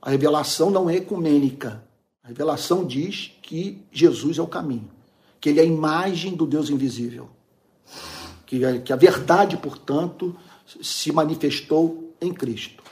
[0.00, 1.84] A revelação não é ecumênica.
[2.22, 4.90] A revelação diz que Jesus é o caminho,
[5.40, 7.28] que ele é a imagem do Deus invisível,
[8.46, 10.36] que a, que a verdade, portanto,
[10.80, 12.82] se manifestou em Cristo.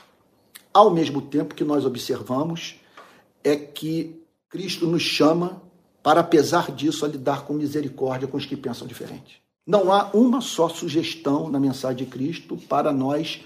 [0.73, 2.75] Ao mesmo tempo que nós observamos
[3.43, 5.61] é que Cristo nos chama
[6.01, 9.41] para, apesar disso, a lidar com misericórdia com os que pensam diferente.
[9.65, 13.41] Não há uma só sugestão na mensagem de Cristo para nós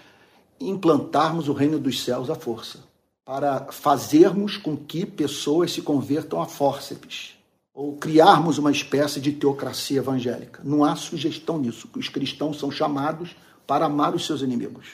[0.59, 2.79] implantarmos o reino dos céus à força,
[3.25, 7.35] para fazermos com que pessoas se convertam a fórceps,
[7.73, 10.61] ou criarmos uma espécie de teocracia evangélica.
[10.63, 11.89] Não há sugestão nisso.
[11.95, 14.87] Os cristãos são chamados para amar os seus inimigos.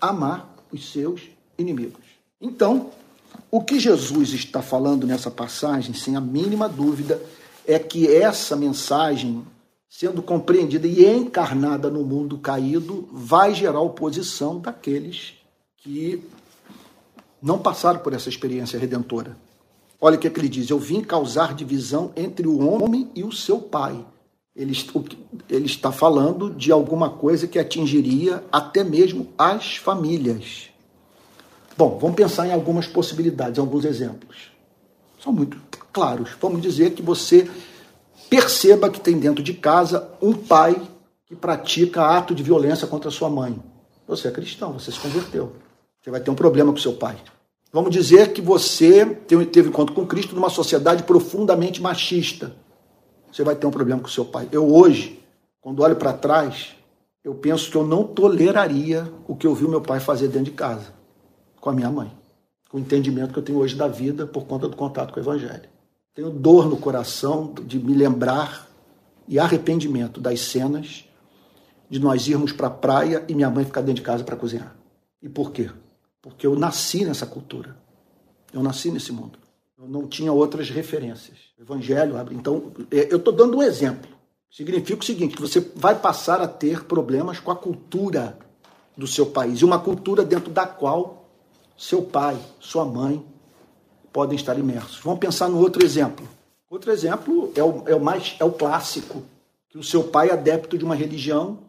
[0.00, 1.22] Amar os seus
[1.58, 2.04] inimigos.
[2.40, 2.90] Então,
[3.50, 7.20] o que Jesus está falando nessa passagem, sem a mínima dúvida,
[7.66, 9.44] é que essa mensagem,
[9.90, 15.34] sendo compreendida e encarnada no mundo caído, vai gerar oposição daqueles
[15.76, 16.22] que
[17.40, 19.36] não passaram por essa experiência redentora.
[20.00, 23.24] Olha o que, é que ele diz: Eu vim causar divisão entre o homem e
[23.24, 24.04] o seu pai.
[24.54, 24.72] Ele,
[25.48, 30.70] ele está falando de alguma coisa que atingiria até mesmo as famílias.
[31.76, 34.50] Bom, vamos pensar em algumas possibilidades, alguns exemplos.
[35.22, 35.56] São muito
[35.92, 36.30] claros.
[36.40, 37.48] Vamos dizer que você
[38.28, 40.80] perceba que tem dentro de casa um pai
[41.26, 43.62] que pratica ato de violência contra sua mãe.
[44.08, 45.52] Você é cristão, você se converteu.
[46.08, 47.18] Você vai ter um problema com seu pai.
[47.70, 52.56] Vamos dizer que você teve encontro com Cristo numa sociedade profundamente machista.
[53.30, 54.48] Você vai ter um problema com seu pai.
[54.50, 55.22] Eu hoje,
[55.60, 56.74] quando olho para trás,
[57.22, 60.52] eu penso que eu não toleraria o que eu vi meu pai fazer dentro de
[60.52, 60.94] casa
[61.60, 62.10] com a minha mãe,
[62.70, 65.22] com o entendimento que eu tenho hoje da vida por conta do contato com o
[65.22, 65.68] Evangelho.
[66.14, 68.66] Tenho dor no coração de me lembrar
[69.28, 71.04] e arrependimento das cenas
[71.90, 74.74] de nós irmos para a praia e minha mãe ficar dentro de casa para cozinhar.
[75.20, 75.68] E por quê?
[76.28, 77.76] Porque eu nasci nessa cultura.
[78.52, 79.38] Eu nasci nesse mundo.
[79.78, 81.38] Eu não tinha outras referências.
[81.58, 82.34] O Evangelho abre.
[82.34, 84.10] Então, é, eu estou dando um exemplo.
[84.50, 88.38] Significa o seguinte: que você vai passar a ter problemas com a cultura
[88.96, 89.60] do seu país.
[89.60, 91.28] E uma cultura dentro da qual
[91.76, 93.24] seu pai, sua mãe
[94.12, 95.00] podem estar imersos.
[95.02, 96.28] Vamos pensar no outro exemplo.
[96.68, 99.22] Outro exemplo é o, é o mais é o clássico,
[99.68, 101.60] que o seu pai é adepto de uma religião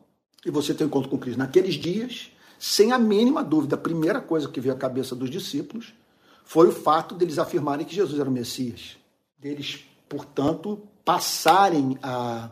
[0.46, 1.38] e você tem um encontro com Cristo.
[1.38, 5.94] Naqueles dias, sem a mínima dúvida, a primeira coisa que veio à cabeça dos discípulos
[6.44, 8.98] foi o fato deles afirmarem que Jesus era o Messias.
[9.38, 12.52] Deles, portanto, passarem a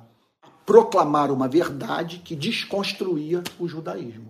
[0.66, 4.30] proclamar uma verdade que desconstruía o judaísmo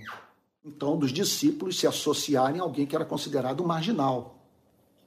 [0.67, 4.37] então, dos discípulos se associarem a alguém que era considerado um marginal,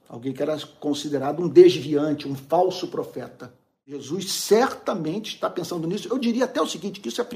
[0.09, 3.53] alguém que era considerado um desviante, um falso profeta.
[3.85, 6.07] Jesus certamente está pensando nisso.
[6.09, 7.27] Eu diria até o seguinte, que isso é,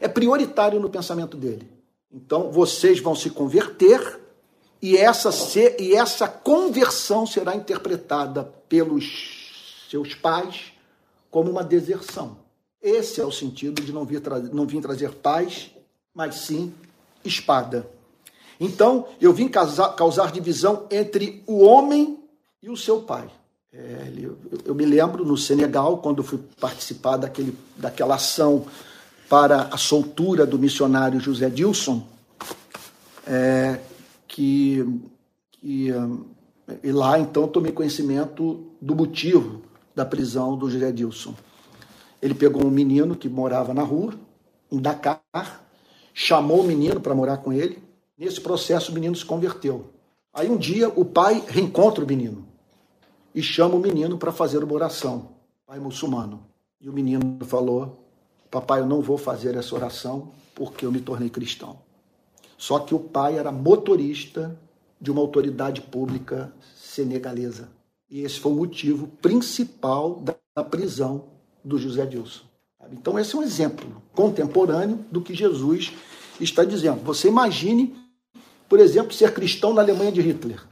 [0.00, 1.68] é prioritário no pensamento dele.
[2.12, 4.20] Então, vocês vão se converter
[4.80, 5.30] e essa,
[5.78, 10.72] e essa conversão será interpretada pelos seus pais
[11.30, 12.36] como uma deserção.
[12.82, 14.20] Esse é o sentido de não vir,
[14.52, 15.70] não vir trazer paz,
[16.12, 16.74] mas sim
[17.24, 17.88] espada.
[18.58, 22.18] Então, eu vim causar, causar divisão entre o homem
[22.62, 23.30] e o seu pai.
[23.72, 28.66] É, eu, eu, me lembro no Senegal, quando fui participar daquele, daquela ação
[29.28, 32.06] para a soltura do missionário José Dilson,
[33.26, 33.80] é,
[34.28, 34.84] que,
[35.50, 35.88] que
[36.82, 39.62] e lá então tomei conhecimento do motivo
[39.94, 41.34] da prisão do José Dilson.
[42.20, 44.14] Ele pegou um menino que morava na rua,
[44.70, 45.64] em Dakar,
[46.14, 47.82] chamou o menino para morar com ele.
[48.16, 49.90] Nesse processo, o menino se converteu.
[50.32, 52.46] Aí um dia o pai reencontra o menino
[53.34, 55.30] e chama o menino para fazer uma oração,
[55.66, 56.46] pai muçulmano.
[56.80, 58.01] E o menino falou:
[58.52, 61.78] Papai, eu não vou fazer essa oração porque eu me tornei cristão.
[62.58, 64.54] Só que o pai era motorista
[65.00, 67.70] de uma autoridade pública senegalesa.
[68.10, 70.22] E esse foi o motivo principal
[70.54, 71.24] da prisão
[71.64, 72.42] do José Dilson.
[72.92, 75.90] Então, esse é um exemplo contemporâneo do que Jesus
[76.38, 77.02] está dizendo.
[77.04, 77.96] Você imagine,
[78.68, 80.62] por exemplo, ser cristão na Alemanha de Hitler,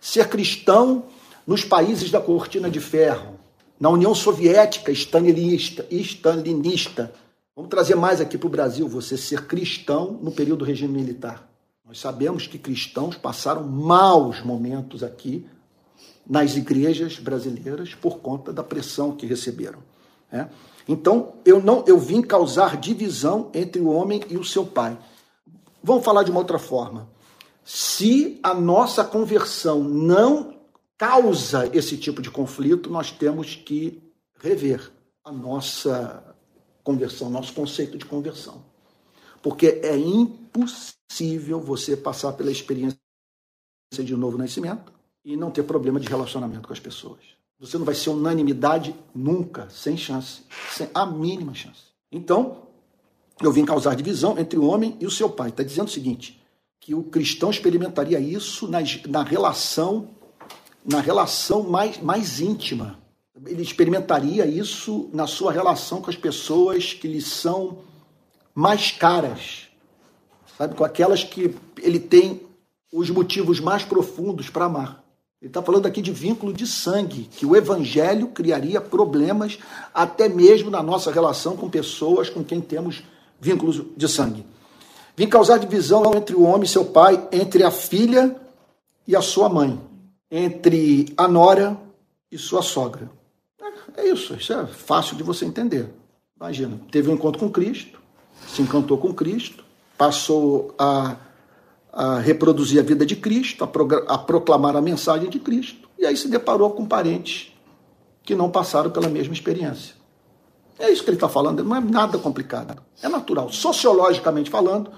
[0.00, 1.04] ser cristão
[1.46, 3.37] nos países da cortina de ferro,
[3.78, 7.12] na União Soviética stalinista, stalinista.
[7.54, 11.48] Vamos trazer mais aqui para o Brasil, você ser cristão no período do regime militar.
[11.86, 15.46] Nós sabemos que cristãos passaram maus momentos aqui
[16.28, 19.78] nas igrejas brasileiras por conta da pressão que receberam.
[20.30, 20.50] Né?
[20.86, 24.98] Então, eu não, eu vim causar divisão entre o homem e o seu pai.
[25.82, 27.08] Vamos falar de uma outra forma.
[27.64, 30.57] Se a nossa conversão não
[30.98, 34.02] causa esse tipo de conflito, nós temos que
[34.40, 34.90] rever
[35.24, 36.36] a nossa
[36.82, 38.64] conversão, nosso conceito de conversão.
[39.40, 42.98] Porque é impossível você passar pela experiência
[43.92, 44.92] de novo nascimento
[45.24, 47.20] e não ter problema de relacionamento com as pessoas.
[47.60, 51.88] Você não vai ser unanimidade nunca, sem chance, sem a mínima chance.
[52.10, 52.68] Então,
[53.40, 55.50] eu vim causar divisão entre o homem e o seu pai.
[55.50, 56.40] Está dizendo o seguinte:
[56.80, 60.08] que o cristão experimentaria isso na, na relação,
[60.84, 62.98] na relação mais, mais íntima.
[63.46, 67.78] Ele experimentaria isso na sua relação com as pessoas que lhe são
[68.54, 69.68] mais caras,
[70.56, 72.40] sabe, com aquelas que ele tem
[72.92, 75.04] os motivos mais profundos para amar.
[75.40, 79.58] Ele está falando aqui de vínculo de sangue, que o evangelho criaria problemas
[79.94, 83.04] até mesmo na nossa relação com pessoas com quem temos
[83.40, 84.44] vínculos de sangue.
[85.16, 88.34] Vim causar divisão entre o homem e seu pai, entre a filha
[89.06, 89.80] e a sua mãe,
[90.30, 91.78] entre a nora
[92.30, 93.10] e sua sogra.
[93.96, 95.88] É isso, isso é fácil de você entender.
[96.36, 98.00] Imagina, teve um encontro com Cristo,
[98.46, 99.64] se encantou com Cristo,
[99.96, 101.16] passou a
[101.92, 106.16] a reproduzir a vida de Cristo, a, a proclamar a mensagem de Cristo, e aí
[106.16, 107.52] se deparou com parentes
[108.22, 109.96] que não passaram pela mesma experiência.
[110.78, 113.50] É isso que ele está falando, não é nada complicado, é natural.
[113.50, 114.92] Sociologicamente falando,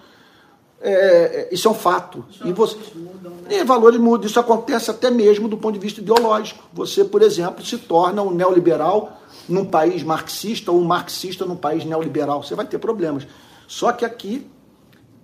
[0.80, 2.24] é, é isso é um fato.
[2.44, 3.60] e, você, mudam, né?
[3.60, 4.26] e valores mudam.
[4.26, 6.64] Isso acontece até mesmo do ponto de vista ideológico.
[6.72, 11.84] Você, por exemplo, se torna um neoliberal num país marxista ou um marxista num país
[11.84, 12.42] neoliberal.
[12.42, 13.26] Você vai ter problemas.
[13.66, 14.46] Só que aqui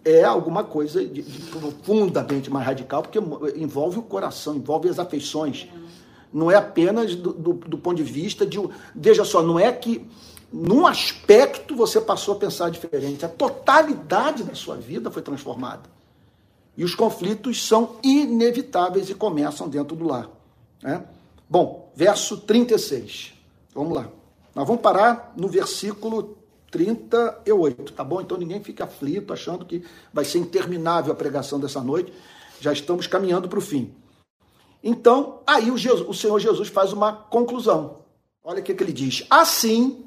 [0.05, 3.19] é alguma coisa de, de profundamente mais radical, porque
[3.57, 5.67] envolve o coração, envolve as afeições.
[6.33, 8.59] Não é apenas do, do, do ponto de vista de.
[8.95, 10.07] Veja só, não é que
[10.57, 15.83] num aspecto você passou a pensar diferente, a totalidade da sua vida foi transformada.
[16.75, 20.31] E os conflitos são inevitáveis e começam dentro do lar.
[20.83, 21.05] Né?
[21.49, 23.35] Bom, verso 36.
[23.75, 24.09] Vamos lá.
[24.55, 26.39] Nós vamos parar no versículo
[26.71, 28.23] 38, tá bom?
[28.23, 32.13] Então ninguém fica aflito achando que vai ser interminável a pregação dessa noite.
[32.61, 33.95] Já estamos caminhando para o fim.
[34.83, 37.99] Então, aí o, Jesus, o, Senhor Jesus faz uma conclusão.
[38.43, 39.27] Olha o que, que ele diz.
[39.29, 40.06] Assim,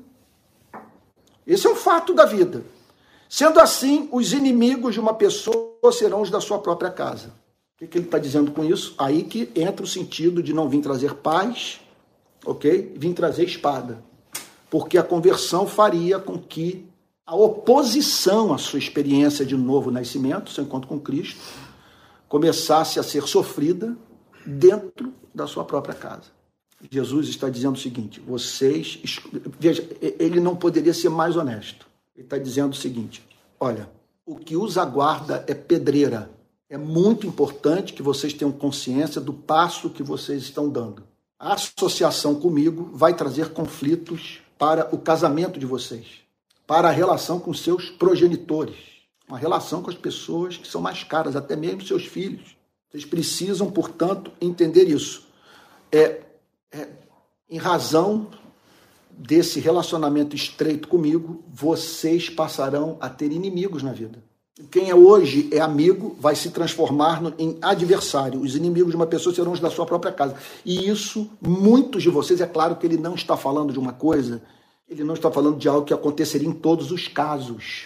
[1.54, 2.64] esse é um fato da vida.
[3.28, 7.34] Sendo assim, os inimigos de uma pessoa serão os da sua própria casa.
[7.82, 8.94] O que, ele está dizendo com isso?
[8.98, 11.80] Aí que entra o sentido de não vir trazer paz,
[12.46, 12.94] ok?
[12.98, 14.10] Vim trazer espada
[14.70, 16.86] porque a conversão faria com que
[17.26, 21.40] a oposição à sua experiência de novo nascimento, seu encontro com Cristo,
[22.28, 23.96] começasse a ser sofrida
[24.46, 26.39] dentro da sua própria casa.
[26.90, 29.00] Jesus está dizendo o seguinte: vocês.
[29.60, 31.88] Veja, ele não poderia ser mais honesto.
[32.16, 33.24] Ele está dizendo o seguinte:
[33.60, 33.90] olha,
[34.26, 36.30] o que os aguarda é pedreira.
[36.70, 41.04] É muito importante que vocês tenham consciência do passo que vocês estão dando.
[41.40, 46.06] A associação comigo vai trazer conflitos para o casamento de vocês,
[46.68, 48.76] para a relação com seus progenitores,
[49.28, 52.56] uma relação com as pessoas que são mais caras, até mesmo seus filhos.
[52.92, 55.28] Vocês precisam, portanto, entender isso.
[55.92, 56.22] É,
[56.72, 56.88] é
[57.50, 58.28] em razão
[59.10, 64.24] desse relacionamento estreito comigo, vocês passarão a ter inimigos na vida.
[64.70, 68.42] Quem é hoje é amigo vai se transformar no, em adversário.
[68.42, 70.36] Os inimigos de uma pessoa serão os da sua própria casa.
[70.66, 74.42] E isso, muitos de vocês, é claro que ele não está falando de uma coisa,
[74.88, 77.86] ele não está falando de algo que aconteceria em todos os casos.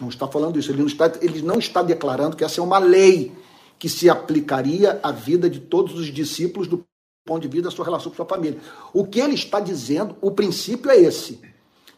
[0.00, 0.70] Não está falando isso.
[0.70, 3.32] Ele não está, ele não está declarando que essa é uma lei
[3.78, 6.84] que se aplicaria à vida de todos os discípulos do
[7.24, 8.60] ponto de vista da sua relação com sua família.
[8.92, 11.40] O que ele está dizendo, o princípio é esse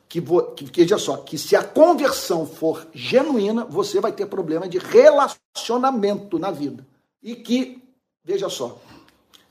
[0.09, 4.69] que, que, que veja só, que se a conversão for genuína, você vai ter problema
[4.69, 6.87] de relacionamento na vida.
[7.23, 7.83] E que,
[8.23, 8.79] veja só,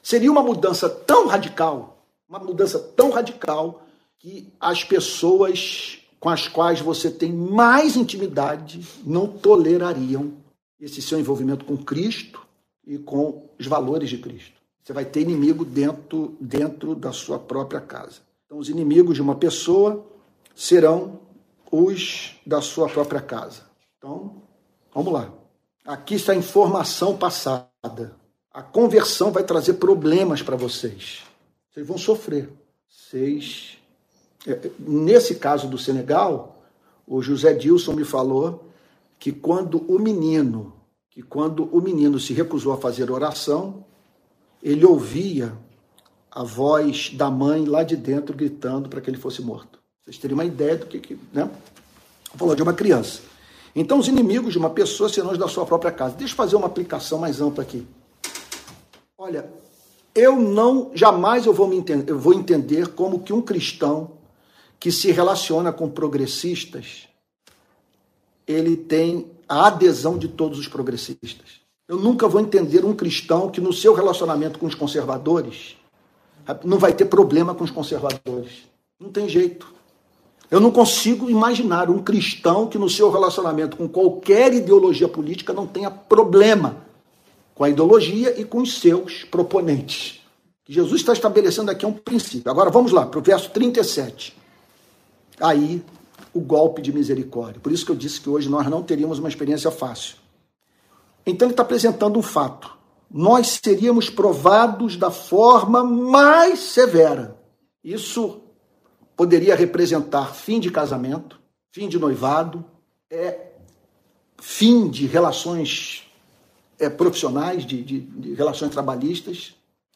[0.01, 3.83] seria uma mudança tão radical, uma mudança tão radical,
[4.19, 10.31] que as pessoas com as quais você tem mais intimidade não tolerariam
[10.79, 12.39] esse seu envolvimento com Cristo
[12.87, 14.62] e com os valores de Cristo.
[14.83, 18.19] Você vai ter inimigo dentro, dentro da sua própria casa.
[18.45, 20.05] Então, os inimigos de uma pessoa
[20.53, 21.21] serão
[21.71, 23.61] os da sua própria casa.
[23.97, 24.41] Então,
[24.93, 25.33] vamos lá.
[25.85, 28.15] Aqui está a informação passada.
[28.51, 31.23] A conversão vai trazer problemas para vocês.
[31.71, 32.49] Vocês vão sofrer.
[32.89, 33.77] Vocês.
[34.45, 36.61] É, nesse caso do Senegal,
[37.07, 38.65] o José Dilson me falou
[39.17, 40.73] que quando o menino,
[41.09, 43.85] que quando o menino se recusou a fazer oração,
[44.63, 45.53] ele ouvia
[46.31, 49.77] a voz da mãe lá de dentro gritando para que ele fosse morto.
[50.03, 51.51] Vocês teriam uma ideia do que, que né?
[52.35, 53.21] Falou de uma criança.
[53.75, 56.15] Então, os inimigos de uma pessoa serão os da sua própria casa.
[56.15, 57.85] Deixa eu fazer uma aplicação mais ampla aqui.
[59.17, 59.49] Olha,
[60.15, 64.11] eu não, jamais eu vou, me entender, eu vou entender como que um cristão
[64.79, 67.07] que se relaciona com progressistas,
[68.47, 71.62] ele tem a adesão de todos os progressistas.
[71.93, 75.77] Eu nunca vou entender um cristão que no seu relacionamento com os conservadores
[76.63, 78.63] não vai ter problema com os conservadores.
[78.99, 79.71] Não tem jeito.
[80.49, 85.67] Eu não consigo imaginar um cristão que no seu relacionamento com qualquer ideologia política não
[85.67, 86.77] tenha problema
[87.53, 90.19] com a ideologia e com os seus proponentes.
[90.67, 92.49] Jesus está estabelecendo aqui um princípio.
[92.49, 94.35] Agora vamos lá, para o verso 37.
[95.39, 95.83] Aí,
[96.33, 97.61] o golpe de misericórdia.
[97.61, 100.22] Por isso que eu disse que hoje nós não teríamos uma experiência fácil.
[101.25, 102.77] Então ele está apresentando um fato.
[103.09, 107.39] Nós seríamos provados da forma mais severa.
[107.83, 108.41] Isso
[109.15, 111.39] poderia representar fim de casamento,
[111.71, 112.65] fim de noivado,
[113.09, 113.51] é,
[114.41, 116.07] fim de relações
[116.79, 119.55] é, profissionais, de, de, de, relações trabalhistas,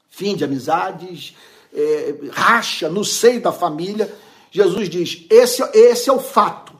[0.09, 1.35] fim de amizades,
[1.73, 4.13] é, racha no seio da família.
[4.51, 6.73] Jesus diz: esse, esse é o fato.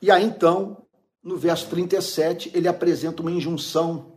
[0.00, 0.83] E aí então
[1.24, 4.12] no verso 37, ele apresenta uma injunção,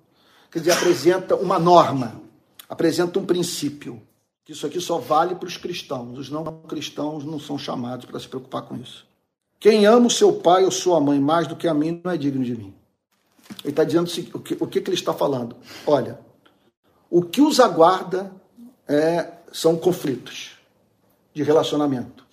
[0.51, 2.21] quer dizer, apresenta uma norma,
[2.67, 4.01] apresenta um princípio.
[4.43, 6.17] Que isso aqui só vale para os cristãos.
[6.17, 9.05] Os não cristãos não são chamados para se preocupar com isso.
[9.59, 12.17] Quem ama o seu pai ou sua mãe mais do que a mim não é
[12.17, 12.73] digno de mim.
[13.63, 15.55] Ele está dizendo o que, o que, ele está falando.
[15.85, 16.19] Olha,
[17.09, 18.31] o que os aguarda
[18.87, 20.51] é, são conflitos
[21.33, 22.25] de relacionamento.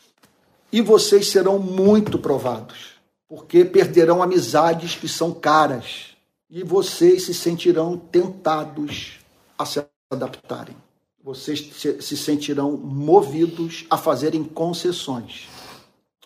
[0.72, 2.93] E vocês serão muito provados
[3.28, 6.14] porque perderão amizades que são caras
[6.50, 9.18] e vocês se sentirão tentados
[9.58, 10.76] a se adaptarem.
[11.22, 15.48] Vocês se sentirão movidos a fazerem concessões.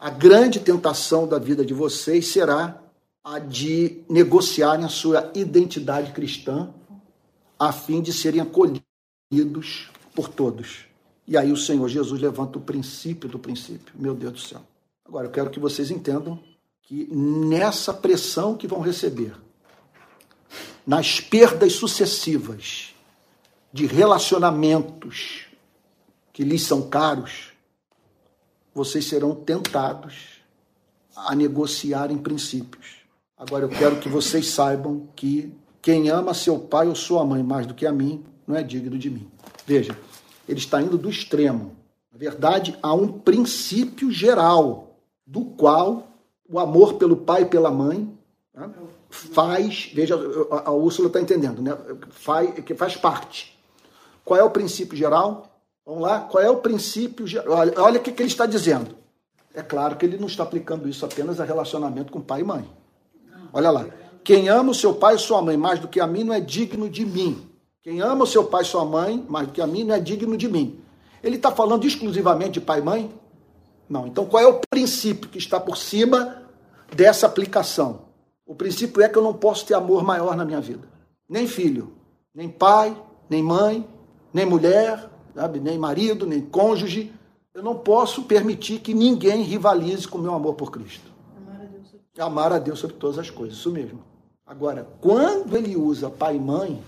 [0.01, 2.83] A grande tentação da vida de vocês será
[3.23, 6.73] a de negociarem a sua identidade cristã
[7.59, 10.87] a fim de serem acolhidos por todos.
[11.27, 13.95] E aí o Senhor Jesus levanta o princípio do princípio.
[13.99, 14.63] Meu Deus do céu.
[15.05, 16.43] Agora eu quero que vocês entendam
[16.89, 19.35] que nessa pressão que vão receber,
[20.87, 22.95] nas perdas sucessivas
[23.71, 25.49] de relacionamentos
[26.33, 27.53] que lhes são caros,
[28.75, 30.41] vocês serão tentados
[31.15, 32.87] a negociar em princípios.
[33.37, 37.67] Agora eu quero que vocês saibam que quem ama seu pai ou sua mãe mais
[37.67, 39.31] do que a mim não é digno de mim.
[39.67, 39.95] Veja,
[40.49, 41.77] ele está indo do extremo.
[42.11, 46.08] Na verdade, há um princípio geral do qual
[46.49, 48.11] o amor pelo pai e pela mãe
[48.55, 48.71] né,
[49.11, 50.19] faz, veja,
[50.65, 51.77] a Úrsula está entendendo, né?
[52.11, 53.59] Faz, que faz parte.
[54.25, 55.47] Qual é o princípio geral?
[55.85, 56.21] Vamos lá?
[56.21, 57.59] Qual é o princípio geral?
[57.59, 58.97] Olha, olha o que, que ele está dizendo.
[59.55, 62.71] É claro que ele não está aplicando isso apenas a relacionamento com pai e mãe.
[63.53, 63.87] Olha lá.
[64.23, 66.41] Quem ama o seu pai e sua mãe mais do que a mim não é
[66.41, 67.49] digno de mim.
[67.83, 70.01] Quem ama o seu pai e sua mãe mais do que a mim não é
[70.01, 70.79] digno de mim.
[71.23, 73.11] Ele está falando exclusivamente de pai e mãe?
[73.89, 74.07] Não.
[74.07, 76.43] Então qual é o princípio que está por cima
[76.95, 78.09] dessa aplicação?
[78.47, 80.89] O princípio é que eu não posso ter amor maior na minha vida.
[81.29, 81.93] Nem filho,
[82.35, 82.97] nem pai,
[83.29, 83.87] nem mãe,
[84.33, 85.61] nem mulher, sabe?
[85.61, 87.13] nem marido, nem cônjuge.
[87.53, 91.11] Eu não posso permitir que ninguém rivalize com o meu amor por Cristo.
[91.37, 94.01] Amar a Deus sobre, Amar a Deus sobre todas as coisas, isso mesmo.
[94.47, 96.83] Agora, quando ele usa pai e mãe,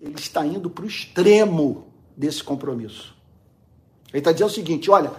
[0.00, 1.84] ele está indo para o extremo
[2.16, 3.14] desse compromisso.
[4.10, 5.12] Ele está dizendo o seguinte: olha,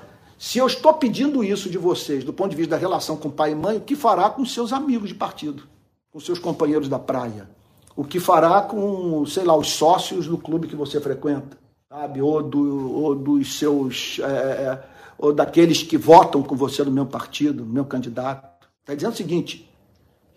[0.43, 3.53] se eu estou pedindo isso de vocês, do ponto de vista da relação com pai
[3.53, 5.63] e mãe, o que fará com seus amigos de partido,
[6.11, 7.49] com seus companheiros da praia?
[7.95, 12.21] O que fará com, sei lá, os sócios do clube que você frequenta, sabe?
[12.21, 14.19] Ou, do, ou dos seus.
[14.19, 14.83] É, é
[15.17, 18.67] ou daqueles que votam com você no meu partido, no meu candidato.
[18.81, 19.71] Está dizendo o seguinte: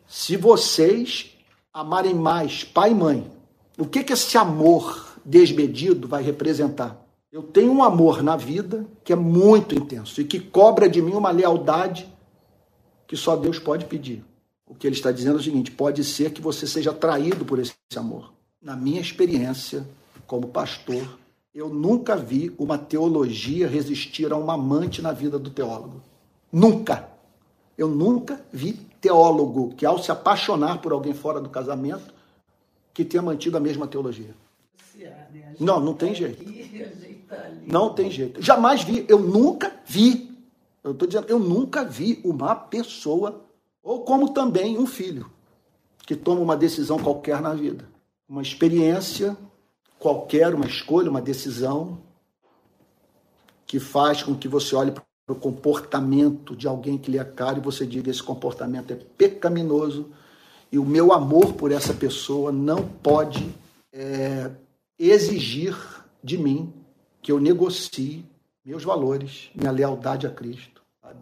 [0.06, 1.36] se vocês
[1.74, 3.32] amarem mais pai e mãe,
[3.76, 7.05] o que, que esse amor desmedido vai representar?
[7.36, 11.12] Eu tenho um amor na vida que é muito intenso e que cobra de mim
[11.12, 12.10] uma lealdade
[13.06, 14.24] que só Deus pode pedir.
[14.66, 17.58] O que ele está dizendo é o seguinte: pode ser que você seja traído por
[17.58, 18.32] esse amor.
[18.58, 19.86] Na minha experiência
[20.26, 21.06] como pastor,
[21.54, 26.00] Eu nunca vi uma teologia resistir a uma amante na vida do teólogo.
[26.50, 27.06] Nunca.
[27.76, 32.14] Eu nunca vi teólogo que, ao se apaixonar por alguém fora do casamento,
[32.94, 34.34] que tenha mantido a mesma teologia.
[35.60, 36.42] Não, não tem jeito.
[37.66, 38.42] Não tem jeito.
[38.42, 39.04] Jamais vi.
[39.08, 40.34] Eu nunca vi.
[40.82, 43.44] Eu estou dizendo, eu nunca vi uma pessoa,
[43.82, 45.28] ou como também um filho,
[46.06, 47.88] que toma uma decisão qualquer na vida.
[48.28, 49.36] Uma experiência
[49.98, 51.98] qualquer, uma escolha, uma decisão
[53.66, 57.58] que faz com que você olhe para o comportamento de alguém que lhe é caro
[57.58, 60.10] e você diga: esse comportamento é pecaminoso
[60.70, 63.52] e o meu amor por essa pessoa não pode
[63.92, 64.50] é,
[64.98, 65.76] exigir
[66.22, 66.72] de mim
[67.26, 68.24] que eu negocie
[68.64, 71.18] meus valores, minha lealdade a Cristo, sabe?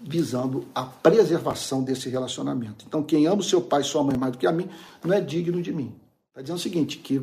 [0.00, 2.86] visando a preservação desse relacionamento.
[2.88, 4.70] Então, quem ama o seu pai e sua mãe mais do que a mim,
[5.04, 5.94] não é digno de mim.
[6.28, 7.20] Está dizendo o seguinte, que,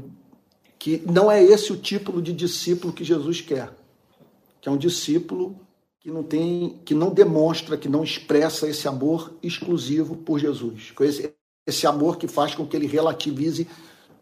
[0.77, 3.73] que não é esse o tipo de discípulo que Jesus quer,
[4.61, 5.59] que é um discípulo
[5.99, 11.33] que não tem, que não demonstra, que não expressa esse amor exclusivo por Jesus, esse,
[11.65, 13.67] esse amor que faz com que ele relativize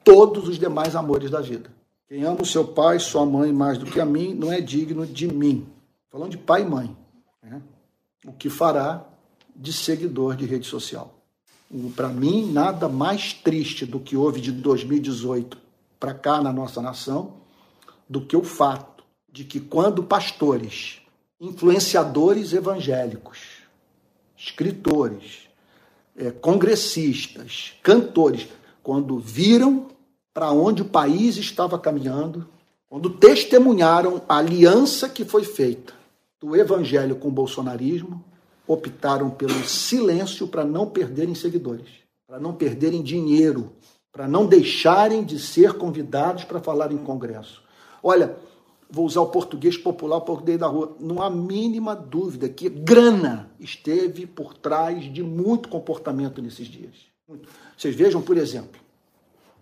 [0.06, 1.80] todos os demais amores da vida.
[2.12, 5.07] Quem ama o seu pai, sua mãe mais do que a mim, não é digno
[5.07, 5.66] de mim.
[6.09, 6.93] Falando de pai e mãe.
[7.41, 7.62] Né?
[8.26, 9.05] O que fará
[9.55, 11.18] de seguidor de rede social?
[11.95, 15.57] Para mim, nada mais triste do que houve de 2018
[15.97, 17.36] para cá na nossa nação
[18.09, 20.99] do que o fato de que quando pastores,
[21.39, 23.39] influenciadores evangélicos,
[24.36, 25.47] escritores,
[26.18, 28.49] é, congressistas, cantores,
[28.84, 29.91] quando viram
[30.34, 32.47] para onde o país estava caminhando,
[32.89, 35.93] quando testemunharam a aliança que foi feita
[36.39, 38.23] do evangelho com o bolsonarismo,
[38.67, 41.88] optaram pelo silêncio para não perderem seguidores,
[42.27, 43.71] para não perderem dinheiro,
[44.11, 47.61] para não deixarem de ser convidados para falar em congresso.
[48.03, 48.36] Olha,
[48.89, 50.95] vou usar o português popular, o português da rua.
[50.99, 56.95] Não há mínima dúvida que grana esteve por trás de muito comportamento nesses dias.
[57.77, 58.80] Vocês vejam, por exemplo,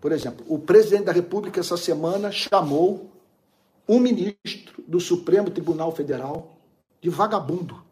[0.00, 3.10] por exemplo, o presidente da República essa semana chamou
[3.88, 6.56] um ministro do Supremo Tribunal Federal
[7.00, 7.82] de vagabundo.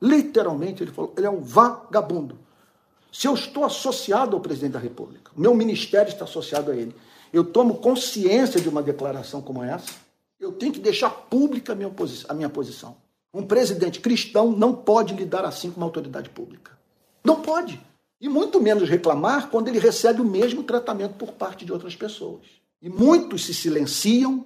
[0.00, 2.38] Literalmente, ele falou, ele é um vagabundo.
[3.12, 6.94] Se eu estou associado ao presidente da República, meu ministério está associado a ele,
[7.32, 9.92] eu tomo consciência de uma declaração como essa,
[10.40, 11.92] eu tenho que deixar pública a minha,
[12.28, 12.96] a minha posição.
[13.32, 16.72] Um presidente cristão não pode lidar assim com uma autoridade pública.
[17.24, 17.80] Não pode.
[18.22, 22.46] E muito menos reclamar quando ele recebe o mesmo tratamento por parte de outras pessoas.
[22.80, 24.44] E muitos se silenciam,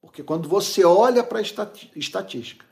[0.00, 1.42] porque quando você olha para a
[1.94, 2.64] estatística,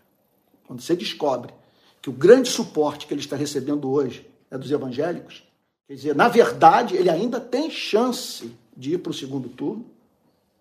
[0.66, 1.52] quando você descobre
[2.00, 5.46] que o grande suporte que ele está recebendo hoje é dos evangélicos,
[5.86, 9.84] quer dizer, na verdade, ele ainda tem chance de ir para o segundo turno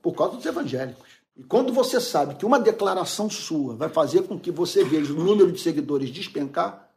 [0.01, 1.07] por causa dos evangélicos.
[1.37, 5.23] E quando você sabe que uma declaração sua vai fazer com que você veja o
[5.23, 6.91] número de seguidores despencar,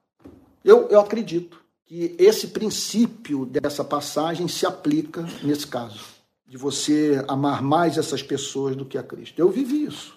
[0.65, 6.01] eu, eu acredito que esse princípio dessa passagem se aplica nesse caso,
[6.47, 9.39] de você amar mais essas pessoas do que a Cristo.
[9.39, 10.15] Eu vivi isso.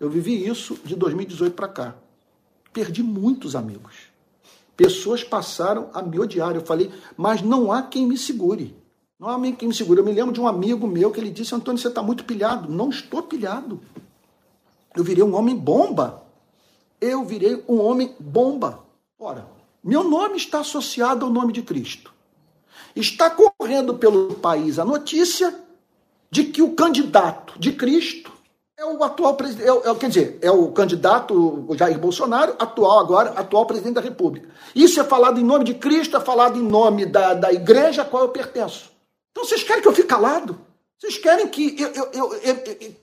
[0.00, 1.94] Eu vivi isso de 2018 para cá.
[2.72, 3.94] Perdi muitos amigos.
[4.76, 6.56] Pessoas passaram a me odiar.
[6.56, 8.74] Eu falei, mas não há quem me segure.
[9.16, 10.00] Não há quem me segure.
[10.00, 12.68] Eu me lembro de um amigo meu que ele disse: Antônio, você está muito pilhado.
[12.68, 13.80] Não estou pilhado.
[14.96, 16.24] Eu virei um homem bomba.
[17.00, 18.82] Eu virei um homem bomba.
[19.18, 22.12] Ora, meu nome está associado ao nome de Cristo.
[22.94, 25.54] Está correndo pelo país a notícia
[26.30, 28.32] de que o candidato de Cristo
[28.76, 33.30] é o atual presidente, é, é, quer dizer, é o candidato Jair Bolsonaro, atual agora,
[33.30, 34.48] atual presidente da República.
[34.74, 38.04] Isso é falado em nome de Cristo, é falado em nome da, da igreja a
[38.04, 38.90] qual eu pertenço.
[39.32, 40.58] Então vocês querem que eu fique calado?
[40.98, 42.56] Vocês querem que eu, eu, eu,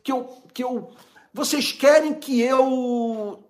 [0.03, 0.89] que eu, que eu
[1.33, 3.43] vocês querem que eu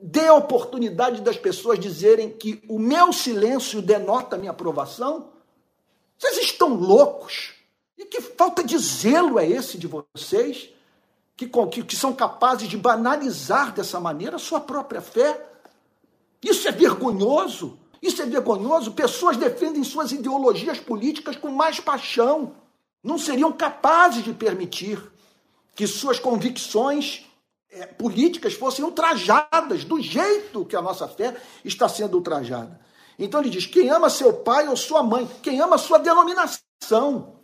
[0.00, 5.30] dê a oportunidade das pessoas dizerem que o meu silêncio denota minha aprovação?
[6.18, 7.54] Vocês estão loucos?
[7.96, 10.70] E que falta de zelo é esse de vocês,
[11.36, 15.46] que, que, que são capazes de banalizar dessa maneira a sua própria fé?
[16.42, 17.78] Isso é vergonhoso.
[18.00, 18.92] Isso é vergonhoso.
[18.92, 22.54] Pessoas defendem suas ideologias políticas com mais paixão.
[23.02, 25.00] Não seriam capazes de permitir
[25.74, 27.27] que suas convicções
[27.70, 32.80] é, políticas fossem ultrajadas do jeito que a nossa fé está sendo ultrajada.
[33.18, 37.34] Então ele diz: quem ama seu pai ou sua mãe, quem ama sua denominação,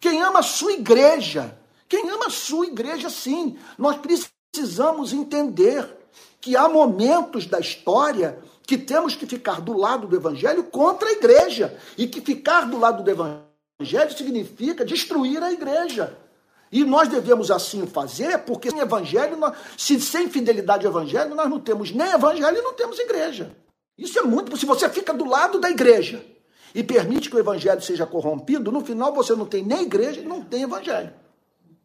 [0.00, 1.58] quem ama sua igreja,
[1.88, 3.58] quem ama sua igreja, sim.
[3.78, 5.88] Nós precisamos entender
[6.40, 11.12] que há momentos da história que temos que ficar do lado do evangelho contra a
[11.12, 16.16] igreja e que ficar do lado do evangelho significa destruir a igreja.
[16.74, 21.48] E nós devemos assim fazer, porque sem evangelho, nós, se sem fidelidade ao evangelho, nós
[21.48, 23.56] não temos nem evangelho e não temos igreja.
[23.96, 24.56] Isso é muito.
[24.56, 26.26] Se você fica do lado da igreja
[26.74, 30.24] e permite que o evangelho seja corrompido, no final você não tem nem igreja e
[30.24, 31.14] não tem evangelho.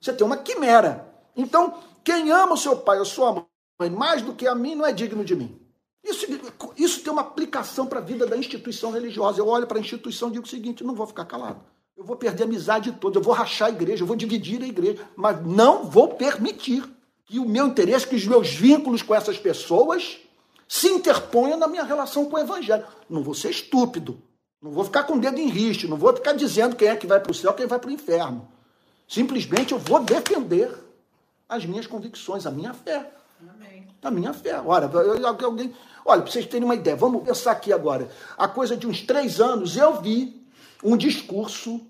[0.01, 1.07] Você tem uma quimera.
[1.35, 3.45] Então, quem ama o seu pai ou sua
[3.79, 5.61] mãe mais do que a mim não é digno de mim.
[6.03, 6.25] Isso,
[6.75, 9.39] isso tem uma aplicação para a vida da instituição religiosa.
[9.39, 11.63] Eu olho para a instituição e digo o seguinte: não vou ficar calado.
[11.99, 14.65] Eu vou perder a amizade toda, eu vou rachar a igreja, eu vou dividir a
[14.65, 16.81] igreja, mas não vou permitir
[17.25, 20.17] que o meu interesse, que os meus vínculos com essas pessoas
[20.65, 22.85] se interponham na minha relação com o evangelho.
[23.09, 24.17] Não vou ser estúpido,
[24.61, 27.05] não vou ficar com o dedo em riste, não vou ficar dizendo quem é que
[27.05, 28.47] vai para o céu, quem vai para o inferno.
[29.05, 30.71] Simplesmente eu vou defender
[31.49, 33.11] as minhas convicções, a minha fé.
[33.41, 33.87] Amém.
[34.01, 34.57] A minha fé.
[34.65, 34.89] Olha,
[35.43, 35.75] alguém,
[36.05, 38.09] olha, para vocês terem uma ideia, vamos pensar aqui agora.
[38.37, 40.38] A coisa de uns três anos, eu vi
[40.83, 41.81] um discurso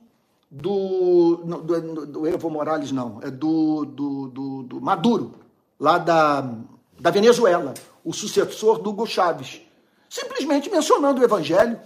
[0.50, 5.36] do, do, do Evo Morales, não, é do, do, do, do Maduro,
[5.80, 6.42] lá da,
[7.00, 7.74] da Venezuela,
[8.04, 9.62] o sucessor do Hugo Chávez,
[10.10, 11.80] simplesmente mencionando o evangelho,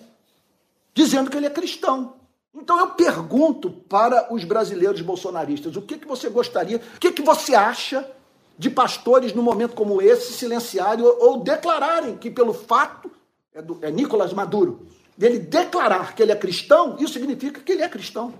[0.93, 2.13] dizendo que ele é cristão.
[2.55, 7.21] Então eu pergunto para os brasileiros bolsonaristas, o que, que você gostaria, o que, que
[7.21, 8.09] você acha
[8.57, 13.11] de pastores, num momento como esse, silenciarem ou, ou declararem que pelo fato,
[13.53, 14.87] é, do, é Nicolás Maduro,
[15.17, 18.33] dele declarar que ele é cristão, isso significa que ele é cristão.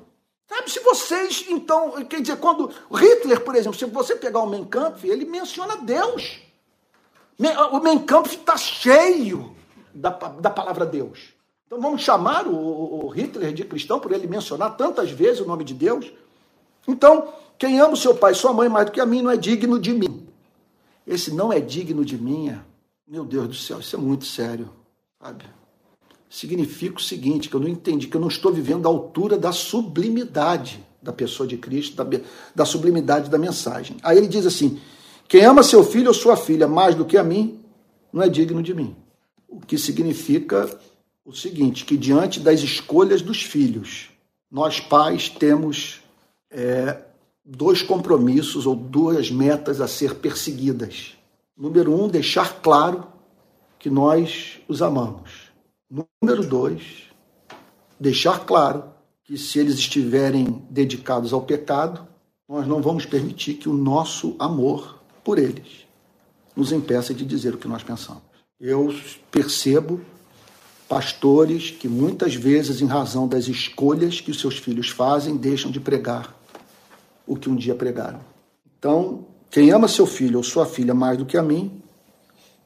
[0.48, 4.66] Sabe, se vocês, então, quer dizer, quando Hitler, por exemplo, se você pegar o Mein
[4.66, 6.40] Kampf, ele menciona Deus.
[7.72, 9.56] O Mein Kampf está cheio
[9.94, 11.34] da, da palavra Deus.
[11.66, 15.64] Então vamos chamar o, o, Hitler de cristão por ele mencionar tantas vezes o nome
[15.64, 16.12] de Deus?
[16.88, 19.32] Então, quem ama o seu pai e sua mãe mais do que a mim não
[19.32, 20.28] é digno de mim.
[21.08, 22.56] Esse não é digno de mim,
[23.08, 24.70] meu Deus do céu, isso é muito sério,
[25.20, 25.46] sabe?
[26.34, 29.52] Significa o seguinte, que eu não entendi, que eu não estou vivendo a altura da
[29.52, 32.20] sublimidade da pessoa de Cristo, da,
[32.56, 33.98] da sublimidade da mensagem.
[34.02, 34.82] Aí ele diz assim:
[35.28, 37.60] quem ama seu filho ou sua filha mais do que a mim,
[38.12, 38.96] não é digno de mim.
[39.48, 40.76] O que significa
[41.24, 44.10] o seguinte: que diante das escolhas dos filhos,
[44.50, 46.02] nós pais temos
[46.50, 46.98] é,
[47.46, 51.14] dois compromissos ou duas metas a ser perseguidas.
[51.56, 53.06] Número um, deixar claro
[53.78, 55.43] que nós os amamos.
[55.94, 57.04] Número dois,
[58.00, 58.86] deixar claro
[59.24, 62.08] que se eles estiverem dedicados ao pecado,
[62.50, 65.86] nós não vamos permitir que o nosso amor por eles
[66.56, 68.24] nos impeça de dizer o que nós pensamos.
[68.60, 68.92] Eu
[69.30, 70.02] percebo
[70.90, 75.80] pastores que muitas vezes, em razão das escolhas que os seus filhos fazem, deixam de
[75.80, 76.36] pregar
[77.28, 78.20] o que um dia pregaram.
[78.80, 81.84] Então, quem ama seu filho ou sua filha mais do que a mim,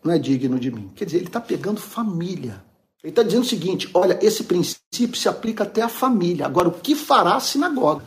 [0.01, 0.89] não é digno de mim.
[0.95, 2.65] Quer dizer, ele está pegando família.
[3.07, 6.45] Ele está dizendo o seguinte: olha, esse princípio se aplica até à família.
[6.45, 8.03] Agora, o que fará a sinagoga?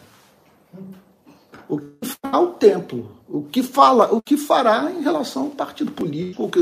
[1.66, 3.10] O que fará o templo?
[3.26, 4.14] O que fala?
[4.14, 6.44] O que fará em relação ao partido político?
[6.44, 6.60] O que,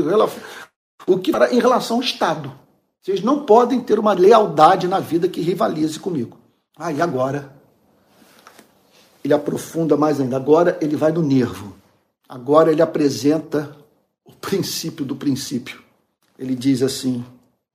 [1.05, 2.49] o que fará em relação ao Estado?
[3.01, 6.37] Vocês não podem ter uma lealdade na vida que rivalize comigo.
[6.77, 7.53] Ah, e agora?
[9.21, 10.37] Ele aprofunda mais ainda.
[10.37, 11.75] Agora ele vai no nervo.
[12.29, 13.75] Agora ele apresenta
[14.23, 15.83] o princípio do princípio.
[16.37, 17.25] Ele diz assim: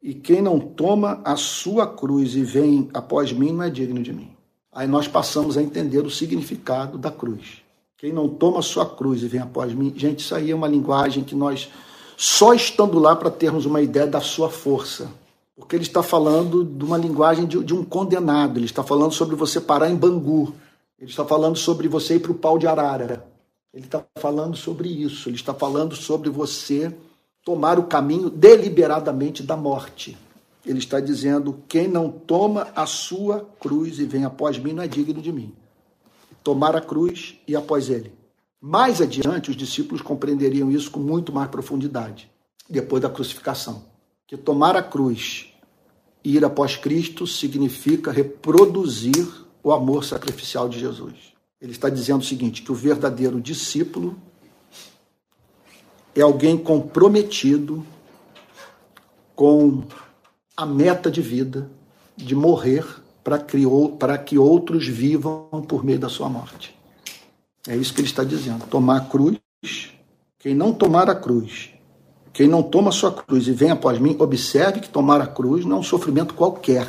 [0.04, 4.12] E quem não toma a sua cruz e vem após mim não é digno de
[4.12, 4.30] mim.
[4.70, 7.62] Aí nós passamos a entender o significado da cruz.
[7.96, 10.68] Quem não toma a sua cruz e vem após mim, gente, isso aí é uma
[10.68, 11.70] linguagem que nós
[12.18, 15.10] só estando lá para termos uma ideia da sua força.
[15.56, 19.34] Porque ele está falando de uma linguagem de, de, um condenado, ele está falando sobre
[19.34, 20.52] você parar em Bangu,
[20.98, 23.26] ele está falando sobre você ir para o pau de arara,
[23.72, 26.94] ele está falando sobre isso, ele está falando sobre você
[27.44, 30.16] tomar o caminho deliberadamente da morte.
[30.64, 34.88] Ele está dizendo: quem não toma a sua cruz e vem após mim não é
[34.88, 35.54] digno de mim.
[36.42, 38.12] Tomar a cruz e após ele.
[38.60, 42.30] Mais adiante, os discípulos compreenderiam isso com muito mais profundidade,
[42.68, 43.84] depois da crucificação.
[44.26, 45.52] Que tomar a cruz
[46.24, 49.28] e ir após Cristo significa reproduzir
[49.62, 51.34] o amor sacrificial de Jesus.
[51.60, 54.16] Ele está dizendo o seguinte: que o verdadeiro discípulo
[56.14, 57.84] é alguém comprometido
[59.34, 59.82] com
[60.56, 61.70] a meta de vida
[62.16, 62.84] de morrer
[63.22, 66.76] para que outros vivam por meio da sua morte.
[67.66, 68.66] É isso que ele está dizendo.
[68.66, 69.38] Tomar a cruz.
[70.38, 71.70] Quem não tomar a cruz,
[72.30, 75.64] quem não toma a sua cruz e vem após mim, observe que tomar a cruz
[75.64, 76.86] não é um sofrimento qualquer.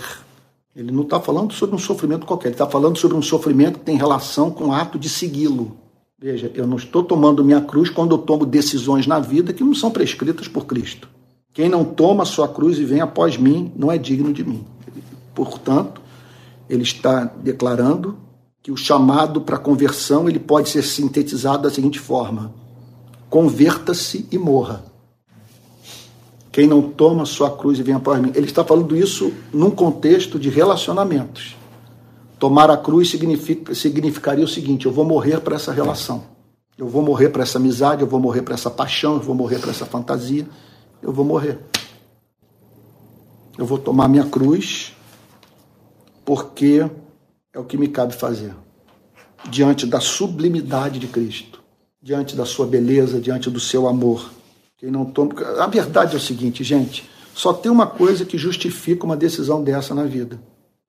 [0.75, 3.85] Ele não está falando sobre um sofrimento qualquer, ele está falando sobre um sofrimento que
[3.85, 5.77] tem relação com o ato de segui-lo.
[6.17, 9.75] Veja, eu não estou tomando minha cruz quando eu tomo decisões na vida que não
[9.75, 11.09] são prescritas por Cristo.
[11.53, 14.65] Quem não toma a sua cruz e vem após mim não é digno de mim.
[15.33, 16.01] Portanto,
[16.69, 18.17] ele está declarando
[18.63, 22.53] que o chamado para conversão ele pode ser sintetizado da seguinte forma:
[23.29, 24.85] converta-se e morra.
[26.49, 28.31] Quem não toma sua cruz e vem após mim.
[28.33, 31.57] Ele está falando isso num contexto de relacionamentos.
[32.37, 36.23] Tomar a cruz significa, significaria o seguinte: eu vou morrer para essa relação.
[36.77, 39.59] Eu vou morrer para essa amizade, eu vou morrer para essa paixão, eu vou morrer
[39.59, 40.47] para essa fantasia.
[41.01, 41.59] Eu vou morrer.
[43.57, 44.93] Eu vou tomar minha cruz
[46.25, 46.89] porque
[47.53, 48.53] é o que me cabe fazer.
[49.49, 51.63] Diante da sublimidade de Cristo,
[52.01, 54.31] diante da sua beleza, diante do seu amor.
[54.77, 55.33] Quem não toma.
[55.59, 59.95] A verdade é o seguinte, gente: só tem uma coisa que justifica uma decisão dessa
[59.95, 60.41] na vida.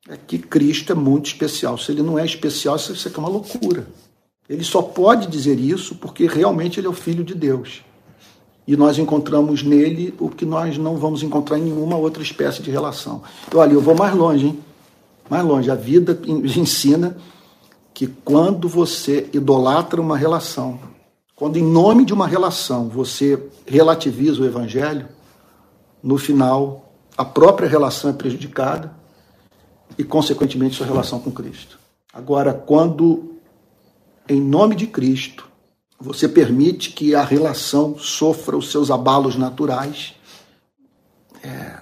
[0.09, 1.77] É que Cristo é muito especial.
[1.77, 3.87] Se ele não é especial, isso aqui é uma loucura.
[4.49, 7.83] Ele só pode dizer isso porque realmente ele é o Filho de Deus.
[8.67, 12.71] E nós encontramos nele o que nós não vamos encontrar em nenhuma outra espécie de
[12.71, 13.23] relação.
[13.47, 14.59] Então, olha, eu vou mais longe, hein?
[15.29, 15.71] mais longe.
[15.71, 17.17] A vida ensina
[17.93, 20.79] que quando você idolatra uma relação,
[21.35, 25.09] quando em nome de uma relação você relativiza o evangelho,
[26.03, 28.96] no final a própria relação é prejudicada
[29.99, 31.79] e, consequentemente, sua relação com Cristo.
[32.13, 33.37] Agora, quando
[34.29, 35.49] em nome de Cristo
[35.99, 40.15] você permite que a relação sofra os seus abalos naturais,
[41.43, 41.79] é,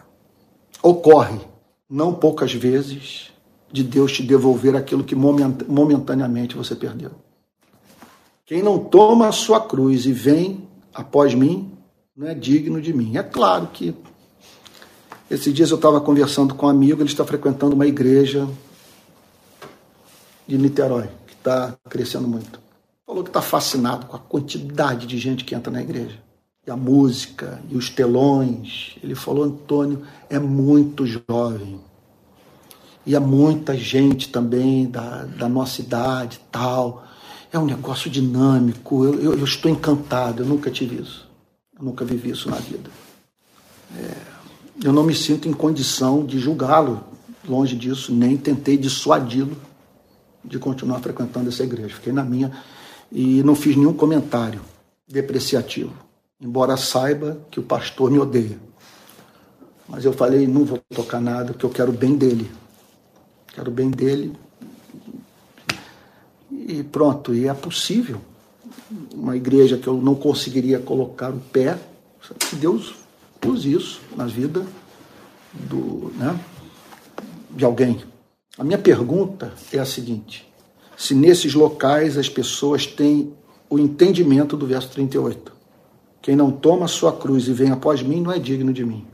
[0.83, 1.41] ocorre,
[1.89, 3.33] não poucas vezes,
[3.73, 7.11] de Deus te devolver aquilo que momentaneamente você perdeu.
[8.47, 11.73] Quem não toma a sua cruz e vem após mim,
[12.17, 13.17] não é digno de mim.
[13.17, 13.95] É claro que
[15.35, 18.49] esses dias eu estava conversando com um amigo, ele está frequentando uma igreja
[20.47, 22.61] de Niterói, que está crescendo muito.
[23.07, 26.19] Falou que está fascinado com a quantidade de gente que entra na igreja.
[26.67, 28.97] E a música, e os telões.
[29.03, 31.81] Ele falou, Antônio, é muito jovem
[33.07, 37.05] ia muita gente também da, da nossa idade tal.
[37.53, 41.29] É um negócio dinâmico, eu, eu, eu, estou encantado, eu nunca tive isso.
[41.79, 42.91] Eu nunca vivi isso na vida.
[43.97, 44.34] É,
[44.83, 47.05] eu não me sinto em condição de julgá-lo,
[47.47, 49.57] longe disso, nem tentei dissuadi-lo
[50.45, 51.95] de continuar frequentando essa igreja.
[51.95, 52.53] Fiquei na minha
[53.11, 54.61] e não fiz nenhum comentário
[55.07, 55.93] depreciativo,
[56.41, 58.59] embora saiba que o pastor me odeia.
[59.89, 62.51] Mas eu falei, não vou tocar nada, porque eu quero o bem dele
[63.55, 64.33] quero o bem dele.
[66.51, 68.21] E pronto, e é possível.
[69.13, 71.79] Uma igreja que eu não conseguiria colocar o pé,
[72.51, 72.95] que Deus
[73.47, 74.65] use isso na vida
[75.53, 76.39] do, né,
[77.51, 78.03] de alguém.
[78.59, 80.47] A minha pergunta é a seguinte:
[80.97, 83.33] se nesses locais as pessoas têm
[83.69, 85.53] o entendimento do verso 38.
[86.23, 89.05] Quem não toma sua cruz e vem após mim não é digno de mim.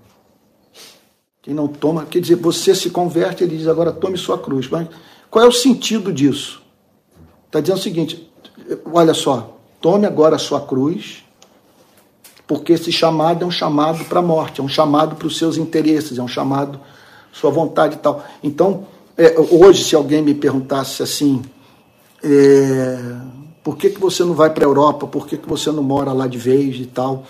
[1.43, 4.69] Quem não toma, quer dizer, você se converte, ele diz agora tome sua cruz.
[4.69, 4.89] Mas
[5.31, 6.63] qual é o sentido disso?
[7.47, 8.31] Está dizendo o seguinte:
[8.93, 11.25] olha só, tome agora a sua cruz,
[12.51, 15.57] porque esse chamado é um chamado para a morte, é um chamado para os seus
[15.57, 16.81] interesses, é um chamado
[17.33, 18.25] sua vontade e tal.
[18.43, 21.43] Então, é, hoje, se alguém me perguntasse assim,
[22.25, 22.99] é,
[23.63, 26.13] por que, que você não vai para a Europa, por que, que você não mora
[26.13, 27.25] lá de vez e tal?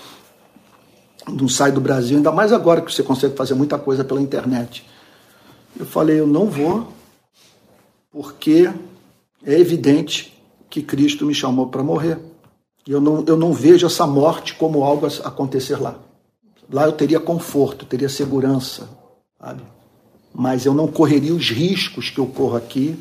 [1.29, 4.87] não sai do Brasil, ainda mais agora que você consegue fazer muita coisa pela internet.
[5.79, 6.89] Eu falei, eu não vou,
[8.11, 8.73] porque
[9.45, 12.30] é evidente que Cristo me chamou para morrer.
[12.87, 15.99] Eu não, eu não vejo essa morte como algo a acontecer lá.
[16.73, 18.89] Lá eu teria conforto, teria segurança,
[19.41, 19.63] sabe?
[20.33, 22.97] Mas eu não correria os riscos que eu corro aqui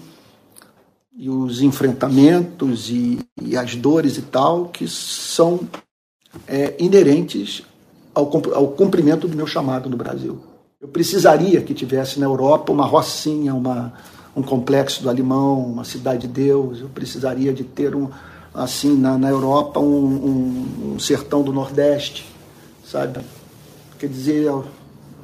[1.16, 5.60] e os enfrentamentos e, e as dores e tal que são
[6.48, 7.64] é, inerentes
[8.14, 10.40] ao, ao cumprimento do meu chamado no Brasil.
[10.82, 13.94] Eu precisaria que tivesse na Europa uma rocinha, uma,
[14.36, 16.80] um complexo do Alimão, uma cidade de Deus.
[16.80, 18.10] Eu precisaria de ter um
[18.54, 22.26] assim na, na Europa um, um, sertão do Nordeste,
[22.86, 23.20] sabe?
[23.98, 24.66] Quer dizer, eu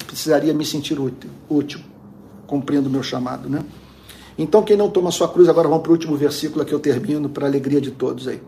[0.06, 1.80] precisaria me sentir útil, útil
[2.46, 3.64] cumprindo o meu chamado, né?
[4.38, 7.30] Então, quem não toma sua cruz, agora vamos para o último versículo que eu termino,
[7.30, 8.42] para a alegria de todos aí.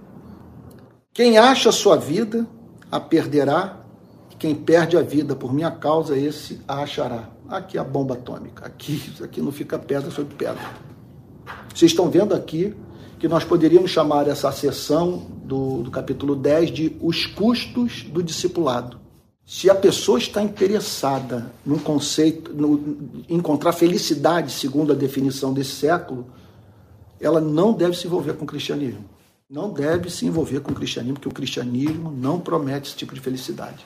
[1.13, 2.45] Quem acha sua vida,
[2.91, 3.77] a perderá,
[4.37, 7.29] quem perde a vida por minha causa, esse a achará.
[7.49, 8.65] Aqui é a bomba atômica.
[8.65, 10.61] Aqui, aqui não fica pedra sobre pedra.
[11.73, 12.75] Vocês estão vendo aqui
[13.19, 18.99] que nós poderíamos chamar essa sessão do, do capítulo 10 de os custos do discipulado.
[19.45, 26.27] Se a pessoa está interessada num conceito, no, encontrar felicidade, segundo a definição desse século,
[27.19, 29.05] ela não deve se envolver com o cristianismo.
[29.49, 33.21] Não deve se envolver com o cristianismo, porque o cristianismo não promete esse tipo de
[33.21, 33.85] felicidade.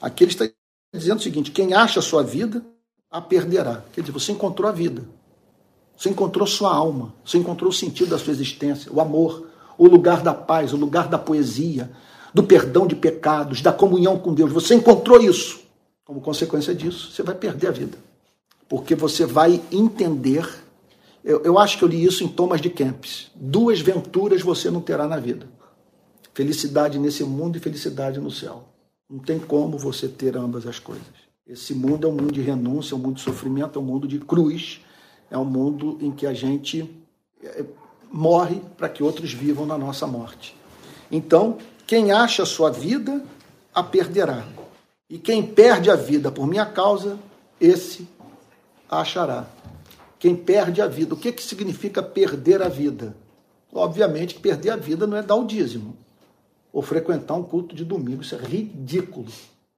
[0.00, 0.48] Aqui ele está
[0.94, 2.64] dizendo o seguinte: quem acha a sua vida,
[3.10, 3.82] a perderá.
[3.92, 5.02] Quer dizer, você encontrou a vida.
[6.02, 9.46] Você encontrou sua alma, você encontrou o sentido da sua existência, o amor,
[9.78, 11.92] o lugar da paz, o lugar da poesia,
[12.34, 14.50] do perdão de pecados, da comunhão com Deus.
[14.50, 15.60] Você encontrou isso.
[16.04, 17.96] Como consequência disso, você vai perder a vida.
[18.68, 20.44] Porque você vai entender.
[21.22, 23.30] Eu, eu acho que eu li isso em Thomas de Kempis.
[23.36, 25.48] Duas venturas você não terá na vida:
[26.34, 28.64] felicidade nesse mundo e felicidade no céu.
[29.08, 31.06] Não tem como você ter ambas as coisas.
[31.46, 34.08] Esse mundo é um mundo de renúncia, é um mundo de sofrimento, é um mundo
[34.08, 34.80] de cruz,
[35.32, 36.88] é um mundo em que a gente
[37.42, 37.64] é,
[38.12, 40.54] morre para que outros vivam na nossa morte.
[41.10, 41.56] Então,
[41.86, 43.24] quem acha a sua vida,
[43.74, 44.44] a perderá.
[45.08, 47.18] E quem perde a vida por minha causa,
[47.58, 48.06] esse
[48.90, 49.46] a achará.
[50.18, 53.16] Quem perde a vida, o que, que significa perder a vida?
[53.72, 55.96] Obviamente perder a vida não é dar o dízimo
[56.70, 59.28] ou frequentar um culto de domingo, isso é ridículo.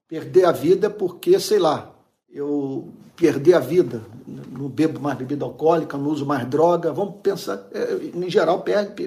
[0.09, 1.94] Perder a vida é porque, sei lá,
[2.35, 7.65] eu perder a vida, não bebo mais bebida alcoólica, não uso mais droga, vamos pensar,
[7.73, 8.65] é, em geral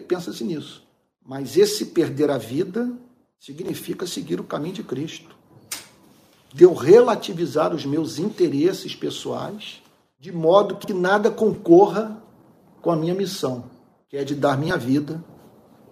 [0.07, 0.81] pensa-se nisso.
[1.25, 2.89] Mas esse perder a vida
[3.37, 5.35] significa seguir o caminho de Cristo.
[6.53, 9.83] De eu relativizar os meus interesses pessoais,
[10.17, 12.17] de modo que nada concorra
[12.81, 13.65] com a minha missão,
[14.07, 15.21] que é de dar minha vida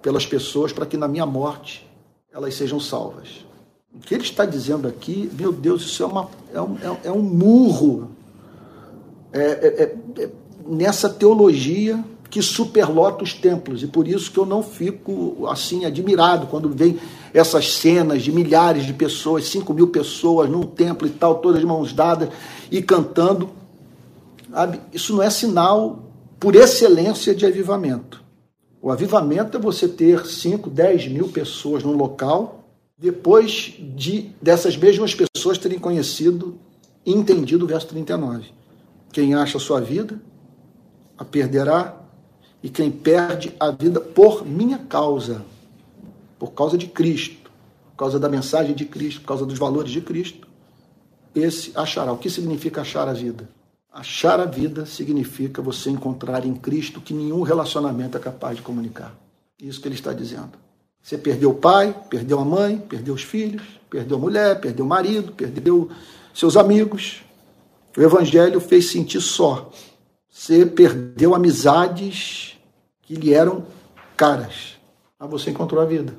[0.01, 1.85] pelas pessoas para que na minha morte
[2.31, 3.45] elas sejam salvas.
[3.95, 7.21] O que ele está dizendo aqui, meu Deus, isso é, uma, é, um, é um
[7.21, 8.11] murro
[9.31, 10.29] é, é, é, é
[10.67, 13.83] nessa teologia que superlota os templos.
[13.83, 16.99] E por isso que eu não fico assim admirado quando vem
[17.33, 21.65] essas cenas de milhares de pessoas, 5 mil pessoas num templo e tal, todas de
[21.65, 22.29] mãos dadas
[22.71, 23.49] e cantando.
[24.93, 26.03] Isso não é sinal
[26.39, 28.23] por excelência de avivamento.
[28.81, 32.54] O avivamento é você ter 5, 10 mil pessoas num local,
[32.97, 36.57] depois de dessas mesmas pessoas terem conhecido
[37.05, 38.51] e entendido o verso 39.
[39.11, 40.21] Quem acha a sua vida,
[41.17, 42.01] a perderá,
[42.63, 45.45] e quem perde a vida por minha causa,
[46.39, 47.51] por causa de Cristo,
[47.91, 50.47] por causa da mensagem de Cristo, por causa dos valores de Cristo,
[51.33, 52.11] esse achará.
[52.11, 53.47] O que significa achar a vida?
[53.91, 59.15] Achar a vida significa você encontrar em Cristo que nenhum relacionamento é capaz de comunicar.
[59.61, 60.64] Isso que ele está dizendo.
[61.05, 64.89] Você perdeu o pai, perdeu a mãe, perdeu os filhos, perdeu a mulher, perdeu o
[64.89, 65.87] marido, perdeu
[66.33, 67.21] seus amigos.
[67.95, 69.69] O evangelho fez sentir só.
[70.27, 72.57] Você perdeu amizades
[73.03, 73.67] que lhe eram
[74.17, 74.77] caras.
[75.19, 76.11] Mas você encontrou a vida.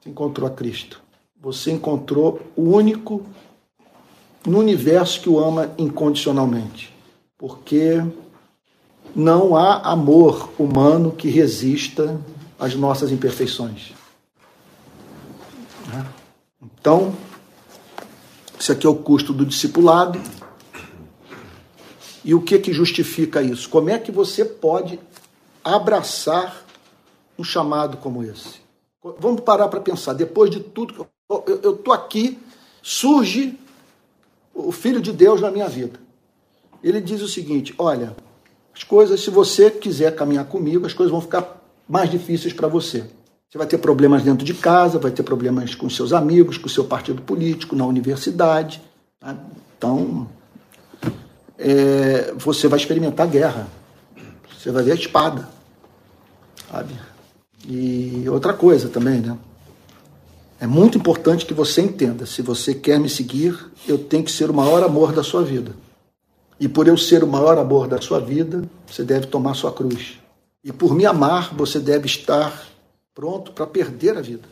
[0.00, 1.00] Você encontrou a Cristo.
[1.40, 3.24] Você encontrou o único
[4.44, 6.92] no universo que o ama incondicionalmente.
[7.38, 8.02] Porque
[9.14, 12.20] não há amor humano que resista
[12.62, 13.92] às nossas imperfeições.
[16.62, 17.14] Então,
[18.58, 20.18] esse aqui é o custo do discipulado.
[22.24, 23.68] E o que que justifica isso?
[23.68, 24.98] Como é que você pode
[25.64, 26.64] abraçar
[27.38, 28.60] um chamado como esse.
[29.18, 30.12] Vamos parar para pensar.
[30.12, 31.06] Depois de tudo,
[31.62, 32.38] eu estou aqui,
[32.82, 33.58] surge
[34.54, 35.98] o Filho de Deus na minha vida.
[36.82, 38.16] Ele diz o seguinte: olha,
[38.74, 43.04] as coisas, se você quiser caminhar comigo, as coisas vão ficar mais difíceis para você.
[43.48, 46.84] Você vai ter problemas dentro de casa, vai ter problemas com seus amigos, com seu
[46.84, 48.80] partido político, na universidade.
[49.20, 49.36] Tá?
[49.76, 50.26] Então,
[51.58, 53.68] é, você vai experimentar guerra.
[54.58, 55.48] Você vai ver a espada.
[56.70, 56.94] Sabe?
[57.68, 59.36] E outra coisa também, né?
[60.58, 64.48] É muito importante que você entenda: se você quer me seguir, eu tenho que ser
[64.48, 65.74] o maior amor da sua vida.
[66.58, 70.21] E por eu ser o maior amor da sua vida, você deve tomar sua cruz.
[70.64, 72.66] E por me amar, você deve estar
[73.14, 74.48] pronto para perder a vida,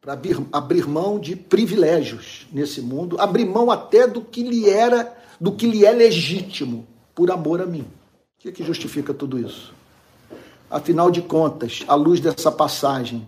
[0.00, 5.16] para abrir, abrir mão de privilégios nesse mundo, abrir mão até do que lhe era,
[5.40, 7.80] do que lhe é legítimo, por amor a mim.
[7.80, 9.72] O que, é que justifica tudo isso?
[10.70, 13.26] Afinal de contas, à luz dessa passagem,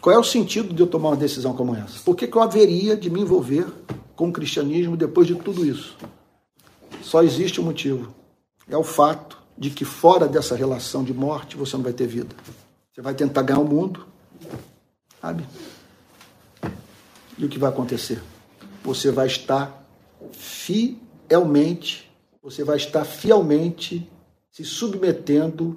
[0.00, 2.00] qual é o sentido de eu tomar uma decisão como essa?
[2.02, 3.66] Por que, que eu haveria de me envolver
[4.14, 5.96] com o cristianismo depois de tudo isso?
[7.02, 8.14] Só existe um motivo.
[8.68, 12.34] É o fato de que fora dessa relação de morte você não vai ter vida.
[12.92, 14.06] Você vai tentar ganhar o mundo,
[15.20, 15.46] sabe?
[17.38, 18.22] E o que vai acontecer?
[18.82, 19.84] Você vai estar
[20.32, 22.06] fielmente
[22.46, 24.08] você vai estar fielmente
[24.52, 25.76] se submetendo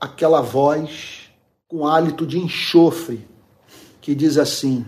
[0.00, 1.30] àquela voz
[1.68, 3.28] com hálito de enxofre
[4.00, 4.86] que diz assim: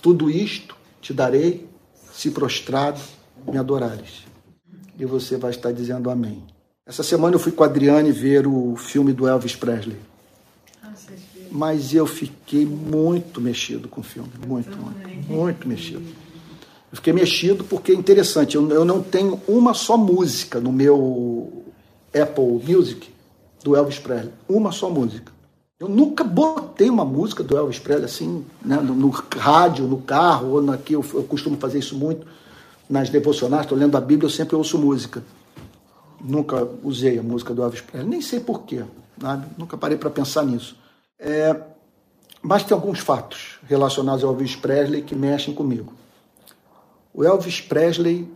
[0.00, 1.68] Tudo isto te darei
[2.12, 3.00] se prostrado
[3.48, 4.28] me adorares.
[4.96, 6.46] E você vai estar dizendo amém.
[6.88, 9.98] Essa semana eu fui com a Adriane ver o filme do Elvis Presley.
[10.82, 10.90] Ah,
[11.52, 16.00] Mas eu fiquei muito mexido com o filme, muito, muito, muito mexido.
[16.90, 21.62] Eu fiquei mexido porque é interessante, eu, eu não tenho uma só música no meu
[22.06, 23.10] Apple Music
[23.62, 24.32] do Elvis Presley.
[24.48, 25.30] Uma só música.
[25.78, 30.52] Eu nunca botei uma música do Elvis Presley assim, né, no, no rádio, no carro,
[30.52, 32.26] ou aqui eu, eu costumo fazer isso muito
[32.88, 35.22] nas devocionais, estou lendo a Bíblia, eu sempre ouço música.
[36.20, 38.84] Nunca usei a música do Elvis Presley, nem sei porquê,
[39.20, 39.46] sabe?
[39.56, 40.76] nunca parei para pensar nisso.
[41.18, 41.54] É,
[42.42, 45.92] mas tem alguns fatos relacionados ao Elvis Presley que mexem comigo.
[47.12, 48.32] O Elvis Presley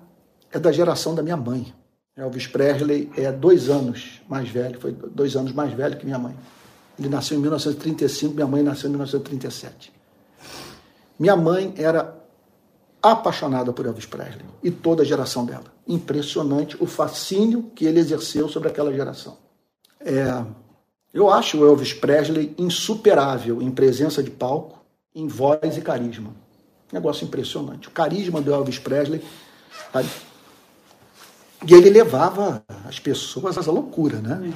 [0.51, 1.73] é da geração da minha mãe.
[2.17, 6.37] Elvis Presley é dois anos mais velho, foi dois anos mais velho que minha mãe.
[6.99, 9.93] Ele nasceu em 1935, minha mãe nasceu em 1937.
[11.19, 12.22] Minha mãe era
[13.03, 15.65] apaixonada por Elvis Presley e toda a geração dela.
[15.87, 19.37] Impressionante o fascínio que ele exerceu sobre aquela geração.
[20.01, 20.45] É,
[21.13, 24.81] eu acho o Elvis Presley insuperável em presença de palco,
[25.15, 26.31] em voz e carisma.
[26.93, 27.89] Negócio impressionante.
[27.89, 29.23] O carisma do Elvis Presley.
[29.93, 30.09] Sabe?
[31.67, 34.53] E ele levava as pessoas à loucura, né?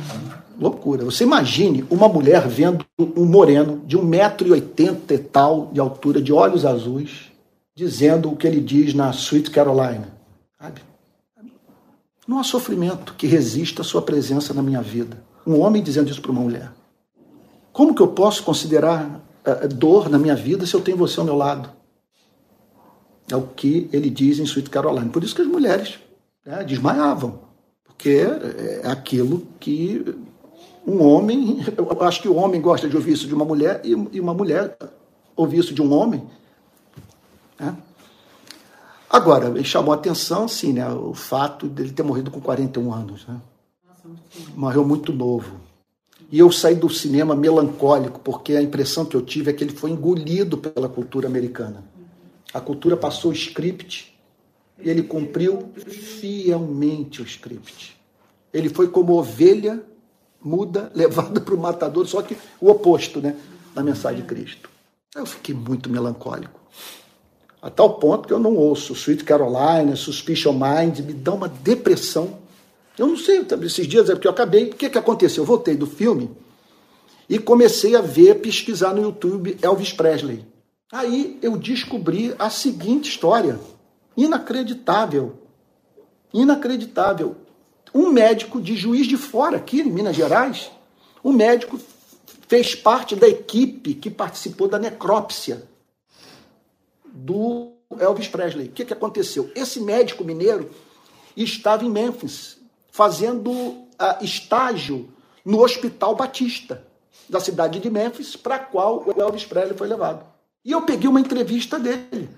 [0.58, 1.04] Loucura.
[1.04, 6.66] Você imagine uma mulher vendo um moreno de 1,80m e tal de altura, de olhos
[6.66, 7.25] azuis,
[7.76, 10.08] dizendo o que ele diz na Sweet Carolina.
[10.58, 10.80] Sabe?
[12.26, 15.22] Não há sofrimento que resista à sua presença na minha vida.
[15.46, 16.72] Um homem dizendo isso para uma mulher.
[17.72, 21.26] Como que eu posso considerar uh, dor na minha vida se eu tenho você ao
[21.26, 21.70] meu lado?
[23.30, 25.10] É o que ele diz em Sweet Caroline.
[25.10, 25.98] Por isso que as mulheres
[26.44, 27.40] né, desmaiavam,
[27.84, 28.26] porque
[28.82, 30.02] é aquilo que
[30.86, 34.20] um homem, eu acho que o homem gosta de ouvir isso de uma mulher e
[34.20, 34.78] uma mulher
[35.36, 36.22] ouvir isso de um homem.
[37.58, 37.76] Né?
[39.08, 43.26] Agora, ele chamou a atenção, sim, né, o fato dele ter morrido com 41 anos.
[43.26, 43.40] Né?
[44.54, 45.60] Morreu muito novo.
[46.30, 49.74] E eu saí do cinema melancólico, porque a impressão que eu tive é que ele
[49.74, 51.84] foi engolido pela cultura americana.
[52.52, 54.16] A cultura passou o script
[54.82, 57.96] e ele cumpriu fielmente o script.
[58.52, 59.82] Ele foi como ovelha
[60.42, 63.36] muda levada para o matador, só que o oposto, né?
[63.74, 64.70] Na mensagem de Cristo.
[65.14, 66.60] Eu fiquei muito melancólico.
[67.66, 72.38] A tal ponto que eu não ouço Sweet Carolina, Suspicion Mind, me dá uma depressão.
[72.96, 74.66] Eu não sei, esses dias é porque eu acabei.
[74.66, 75.42] O que, que aconteceu?
[75.42, 76.30] Eu voltei do filme
[77.28, 80.46] e comecei a ver, pesquisar no YouTube Elvis Presley.
[80.92, 83.58] Aí eu descobri a seguinte história.
[84.16, 85.32] Inacreditável.
[86.32, 87.34] Inacreditável.
[87.92, 90.70] Um médico de juiz de fora, aqui em Minas Gerais,
[91.24, 91.80] um médico
[92.46, 95.66] fez parte da equipe que participou da necrópsia
[97.16, 98.68] do Elvis Presley.
[98.68, 99.50] O que, que aconteceu?
[99.54, 100.70] Esse médico mineiro
[101.36, 102.58] estava em Memphis
[102.90, 103.86] fazendo uh,
[104.22, 105.08] estágio
[105.44, 106.84] no Hospital Batista
[107.28, 110.24] da cidade de Memphis, para qual o Elvis Presley foi levado.
[110.64, 112.28] E eu peguei uma entrevista dele.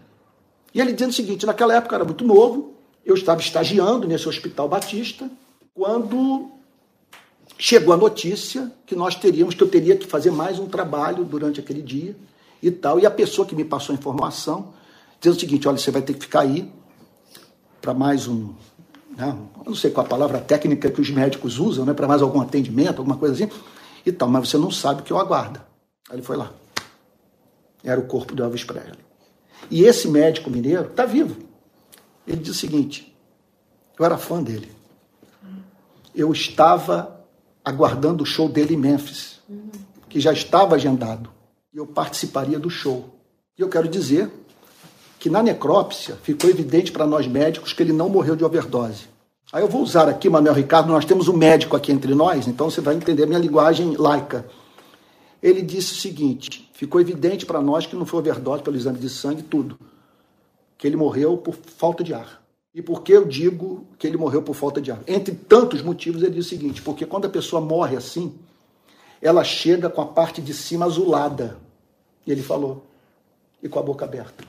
[0.73, 2.75] E ele dizendo o seguinte: naquela época eu era muito novo,
[3.05, 5.31] eu estava estagiando nesse Hospital Batista,
[5.75, 6.51] quando
[7.59, 11.61] chegou a notícia que nós teríamos, que eu teria que fazer mais um trabalho durante
[11.61, 12.15] aquele dia
[12.63, 12.99] e tal.
[12.99, 14.73] E a pessoa que me passou a informação
[15.21, 16.73] dizendo o seguinte: olha, você vai ter que ficar aí
[17.81, 18.53] para mais um.
[19.17, 19.37] Né,
[19.67, 22.99] não sei qual a palavra técnica que os médicos usam, né, para mais algum atendimento,
[22.99, 23.53] alguma coisa assim,
[24.07, 25.61] e tal, mas você não sabe o que eu aguardo.
[26.09, 26.53] Aí ele foi lá.
[27.83, 28.99] Era o corpo do Elvis Presley.
[29.71, 31.37] E esse médico mineiro está vivo.
[32.27, 33.17] Ele diz o seguinte:
[33.99, 34.71] eu era fã dele.
[36.15, 37.25] Eu estava
[37.65, 39.41] aguardando o show dele em Memphis,
[40.09, 41.31] que já estava agendado.
[41.79, 43.09] Eu participaria do show.
[43.57, 44.29] E eu quero dizer
[45.17, 49.05] que na necrópsia ficou evidente para nós médicos que ele não morreu de overdose.
[49.53, 52.69] Aí eu vou usar aqui, Manuel Ricardo, nós temos um médico aqui entre nós, então
[52.69, 54.45] você vai entender a minha linguagem laica.
[55.41, 59.09] Ele disse o seguinte: ficou evidente para nós que não foi overdose pelo exame de
[59.09, 59.79] sangue, tudo.
[60.77, 62.43] Que ele morreu por falta de ar.
[62.75, 64.99] E por que eu digo que ele morreu por falta de ar?
[65.07, 68.35] Entre tantos motivos, ele diz o seguinte: porque quando a pessoa morre assim,
[69.23, 71.68] ela chega com a parte de cima azulada.
[72.29, 72.85] E ele falou,
[73.63, 74.45] e com a boca aberta.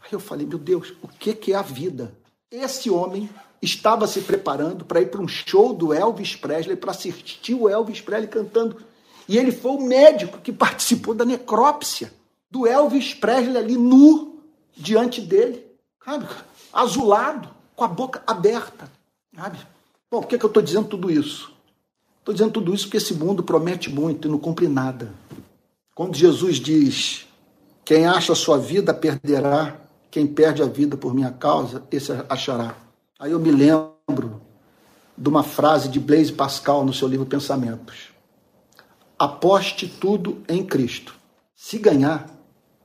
[0.00, 2.14] Aí eu falei, meu Deus, o que, é a vida?
[2.48, 3.28] Esse homem
[3.60, 8.00] estava se preparando para ir para um show do Elvis Presley, para assistir o Elvis
[8.00, 8.76] Presley cantando.
[9.28, 12.14] E ele foi o médico que participou da necrópsia
[12.48, 14.38] do Elvis Presley ali nu
[14.76, 15.66] diante dele,
[16.04, 16.28] sabe?
[16.72, 18.88] Azulado, com a boca aberta,
[19.34, 19.58] sabe?
[20.08, 21.52] Bom, por que, que eu estou dizendo tudo isso?
[22.20, 25.12] Estou dizendo tudo isso porque esse mundo promete muito e não cumpre nada.
[25.94, 27.26] Quando Jesus diz:
[27.84, 29.80] Quem acha a sua vida perderá,
[30.10, 32.76] quem perde a vida por minha causa, esse achará.
[33.18, 34.42] Aí eu me lembro
[35.16, 38.08] de uma frase de Blaise Pascal no seu livro Pensamentos.
[39.16, 41.14] Aposte tudo em Cristo.
[41.54, 42.28] Se ganhar,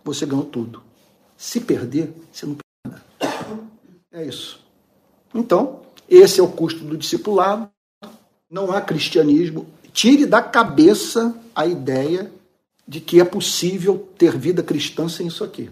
[0.04, 0.84] você ganhou tudo.
[1.36, 3.60] Se perder, você não perdeu nada.
[4.12, 4.64] É isso.
[5.34, 7.70] Então, esse é o custo do discipulado.
[8.50, 9.68] Não há cristianismo.
[9.92, 12.32] Tire da cabeça a ideia
[12.90, 15.70] de que é possível ter vida cristã sem isso aqui.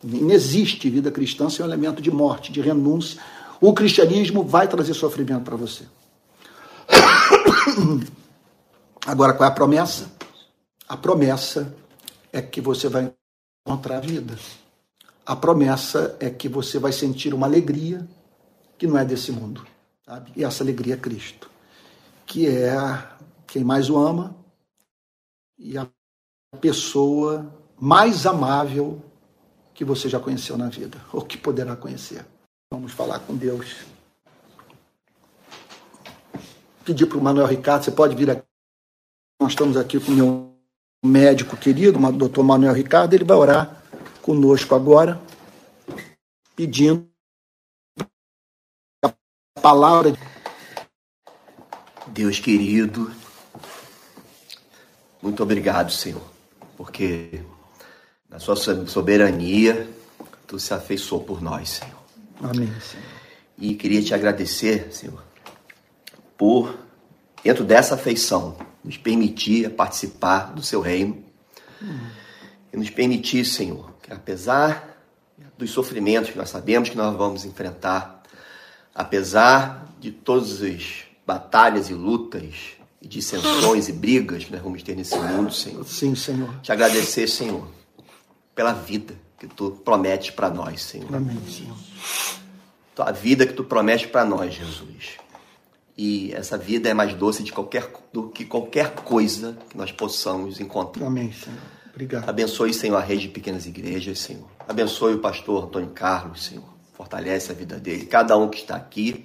[0.00, 3.20] Não existe vida cristã sem um elemento de morte, de renúncia.
[3.60, 5.84] O cristianismo vai trazer sofrimento para você.
[9.04, 10.12] Agora, qual é a promessa?
[10.88, 11.74] A promessa
[12.32, 13.12] é que você vai
[13.66, 14.38] encontrar a vida.
[15.26, 18.08] A promessa é que você vai sentir uma alegria
[18.78, 19.66] que não é desse mundo.
[20.06, 20.30] Sabe?
[20.36, 21.50] E essa alegria é Cristo,
[22.24, 22.72] que é
[23.48, 24.36] quem mais o ama
[25.58, 25.88] e a
[26.60, 29.02] pessoa mais amável
[29.74, 32.24] que você já conheceu na vida, ou que poderá conhecer.
[32.72, 33.84] Vamos falar com Deus.
[36.84, 38.42] Pedir para o Manuel Ricardo, você pode vir aqui.
[39.40, 40.52] Nós estamos aqui com o meu
[41.04, 43.82] médico querido, o doutor Manuel Ricardo, ele vai orar
[44.22, 45.20] conosco agora,
[46.54, 47.08] pedindo
[49.04, 49.12] a
[49.60, 50.16] palavra.
[52.06, 53.10] Deus querido,
[55.20, 56.22] muito obrigado, Senhor,
[56.82, 57.42] porque
[58.28, 59.88] na sua soberania
[60.48, 62.02] tu se afeiçoou por nós, Senhor.
[62.42, 63.06] Amém, Senhor.
[63.56, 65.22] E queria te agradecer, Senhor,
[66.36, 66.76] por,
[67.44, 71.22] dentro dessa afeição, nos permitir participar do seu reino
[71.80, 72.00] hum.
[72.72, 74.98] e nos permitir, Senhor, que apesar
[75.56, 78.24] dos sofrimentos que nós sabemos que nós vamos enfrentar,
[78.92, 82.72] apesar de todas as batalhas e lutas,
[83.08, 85.84] dissensões e brigas que nós vamos ter nesse mundo, Senhor.
[85.84, 86.60] Sim, Senhor.
[86.62, 87.66] Te agradecer, Senhor,
[88.54, 91.14] pela vida que tu prometes para nós, Senhor.
[91.14, 91.76] Amém, Senhor.
[92.98, 95.16] A vida que tu prometes para nós, Jesus.
[95.96, 100.60] E essa vida é mais doce de qualquer, do que qualquer coisa que nós possamos
[100.60, 101.06] encontrar.
[101.06, 101.58] Amém, Senhor.
[101.90, 102.28] Obrigado.
[102.28, 104.48] Abençoe, Senhor, a rede de pequenas igrejas, Senhor.
[104.66, 106.64] Abençoe o pastor Antônio Carlos, Senhor.
[106.94, 108.06] Fortalece a vida dele.
[108.06, 109.24] Cada um que está aqui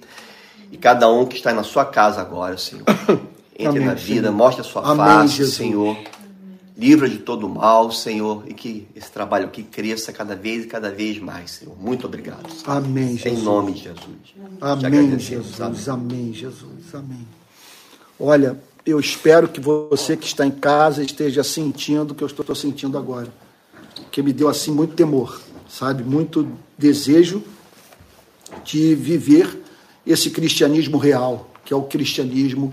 [0.70, 2.84] e cada um que está na sua casa agora, Senhor.
[3.58, 4.32] Entre Amém, na vida, Senhor.
[4.32, 5.56] mostre a sua Amém, face, Jesus.
[5.56, 5.96] Senhor.
[6.76, 10.92] Livra de todo mal, Senhor, e que esse trabalho aqui cresça cada vez e cada
[10.92, 11.76] vez mais, Senhor.
[11.76, 12.48] Muito obrigado.
[12.52, 12.76] Senhor.
[12.76, 13.40] Amém, Jesus.
[13.40, 14.06] Em nome de Jesus.
[14.60, 15.88] Amém, Jesus.
[15.88, 16.10] Amém.
[16.12, 16.94] Amém, Jesus.
[16.94, 17.28] Amém.
[18.20, 18.56] Olha,
[18.86, 22.96] eu espero que você que está em casa esteja sentindo o que eu estou sentindo
[22.96, 23.28] agora.
[24.12, 26.04] Que me deu assim muito temor, sabe?
[26.04, 26.48] Muito
[26.78, 27.42] desejo
[28.64, 29.62] de viver
[30.06, 32.72] esse cristianismo real, que é o cristianismo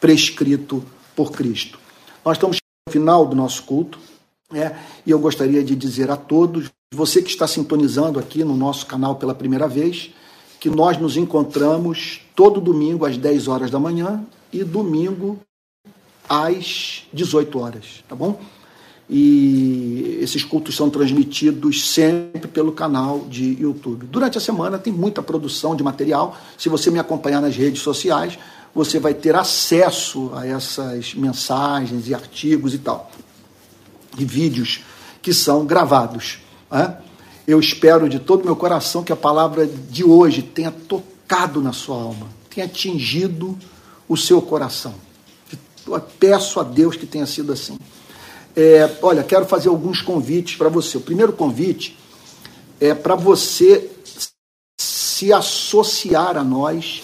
[0.00, 0.82] prescrito
[1.14, 1.78] por Cristo.
[2.24, 2.56] Nós estamos
[2.90, 3.98] final do nosso culto,
[4.50, 4.78] né?
[5.06, 9.14] e eu gostaria de dizer a todos, você que está sintonizando aqui no nosso canal
[9.14, 10.10] pela primeira vez,
[10.58, 15.38] que nós nos encontramos todo domingo às 10 horas da manhã e domingo
[16.28, 18.40] às 18 horas, tá bom?
[19.08, 24.06] E esses cultos são transmitidos sempre pelo canal de YouTube.
[24.06, 26.38] Durante a semana tem muita produção de material.
[26.56, 28.38] Se você me acompanhar nas redes sociais,
[28.74, 33.10] você vai ter acesso a essas mensagens e artigos e tal,
[34.18, 34.80] e vídeos
[35.20, 36.38] que são gravados.
[36.70, 36.96] Né?
[37.46, 41.96] Eu espero de todo meu coração que a palavra de hoje tenha tocado na sua
[41.96, 43.58] alma, tenha atingido
[44.08, 44.94] o seu coração.
[45.86, 47.76] Eu peço a Deus que tenha sido assim.
[48.54, 50.96] É, olha, quero fazer alguns convites para você.
[50.96, 51.96] O primeiro convite
[52.80, 53.90] é para você
[54.78, 57.02] se associar a nós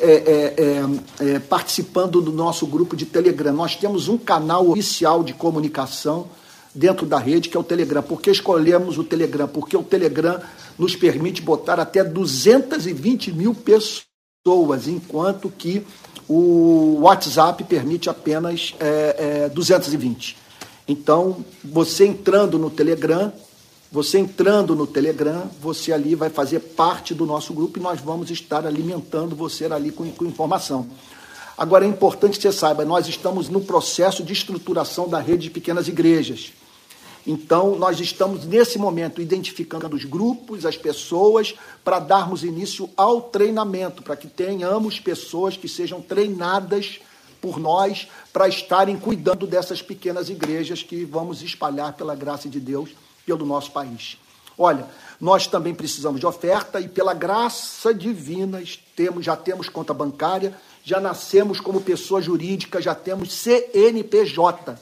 [0.00, 3.52] é, é, é, é, participando do nosso grupo de Telegram.
[3.52, 6.28] Nós temos um canal oficial de comunicação
[6.74, 8.02] dentro da rede, que é o Telegram.
[8.02, 9.48] Por que escolhemos o Telegram?
[9.48, 10.40] Porque o Telegram
[10.78, 15.84] nos permite botar até 220 mil pessoas, enquanto que
[16.28, 20.36] o WhatsApp permite apenas é, 220.
[20.86, 23.32] Então, você entrando no Telegram,
[23.94, 28.28] você entrando no Telegram, você ali vai fazer parte do nosso grupo e nós vamos
[28.28, 30.88] estar alimentando você ali com, com informação.
[31.56, 35.50] Agora é importante que você saiba, nós estamos no processo de estruturação da rede de
[35.50, 36.52] pequenas igrejas.
[37.24, 41.54] Então, nós estamos nesse momento identificando os grupos, as pessoas,
[41.84, 46.98] para darmos início ao treinamento, para que tenhamos pessoas que sejam treinadas
[47.40, 52.90] por nós para estarem cuidando dessas pequenas igrejas que vamos espalhar pela graça de Deus
[53.26, 54.16] pelo nosso país.
[54.56, 54.86] Olha,
[55.20, 58.62] nós também precisamos de oferta e pela graça divina
[58.94, 64.78] temos, já temos conta bancária, já nascemos como pessoa jurídica, já temos CNPJ.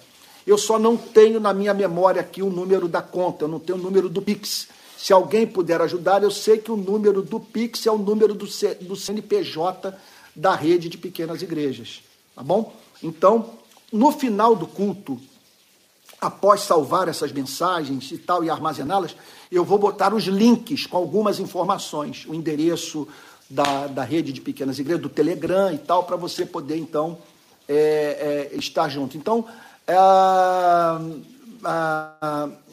[0.47, 3.79] Eu só não tenho na minha memória aqui o número da conta, eu não tenho
[3.79, 4.69] o número do Pix.
[4.99, 8.47] Se alguém puder ajudar, eu sei que o número do Pix é o número do,
[8.47, 9.95] C, do CNPJ
[10.35, 12.03] da rede de pequenas igrejas.
[12.35, 12.75] Tá bom?
[13.03, 13.51] Então,
[13.93, 15.21] no final do culto,
[16.23, 19.17] após salvar essas mensagens e tal e armazená-las,
[19.51, 23.09] eu vou botar os links com algumas informações, o endereço
[23.51, 27.19] da, da rede de pequenas igrejas, do Telegram e tal, para você poder então
[27.69, 29.17] é, é, estar junto.
[29.17, 29.45] Então,
[29.85, 29.95] é,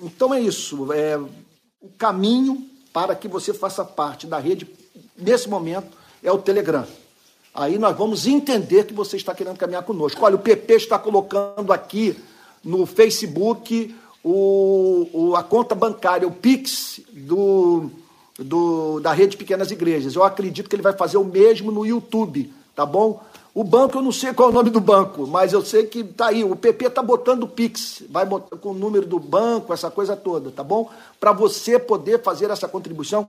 [0.03, 0.93] então é isso.
[0.93, 4.67] É, o caminho para que você faça parte da rede,
[5.17, 6.85] nesse momento, é o Telegram.
[7.51, 10.23] Aí nós vamos entender que você está querendo caminhar conosco.
[10.23, 12.15] Olha, o PP está colocando aqui
[12.63, 17.89] no Facebook o, o, a conta bancária, o Pix do,
[18.37, 20.15] do, da rede Pequenas Igrejas.
[20.15, 23.23] Eu acredito que ele vai fazer o mesmo no YouTube, tá bom?
[23.53, 26.03] O banco, eu não sei qual é o nome do banco, mas eu sei que
[26.03, 26.43] tá aí.
[26.43, 30.15] O PP está botando o Pix, vai botar com o número do banco, essa coisa
[30.15, 30.89] toda, tá bom?
[31.19, 33.27] Para você poder fazer essa contribuição.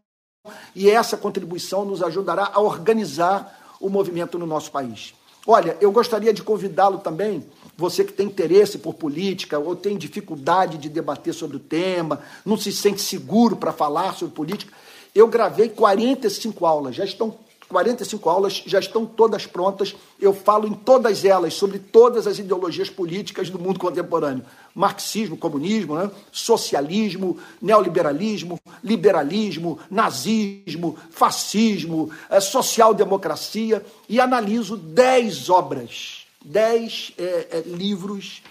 [0.75, 5.15] E essa contribuição nos ajudará a organizar o movimento no nosso país.
[5.47, 7.45] Olha, eu gostaria de convidá-lo também
[7.81, 12.59] você que tem interesse por política ou tem dificuldade de debater sobre o tema, não
[12.59, 14.73] se sente seguro para falar sobre política,
[15.15, 17.39] eu gravei 45 aulas, já estão
[17.71, 19.95] 45 aulas já estão todas prontas.
[20.21, 24.45] Eu falo em todas elas sobre todas as ideologias políticas do mundo contemporâneo:
[24.75, 26.11] marxismo, comunismo, né?
[26.33, 38.43] socialismo, neoliberalismo, liberalismo, nazismo, fascismo, eh, social-democracia e analiso 10 obras dez é, é, livros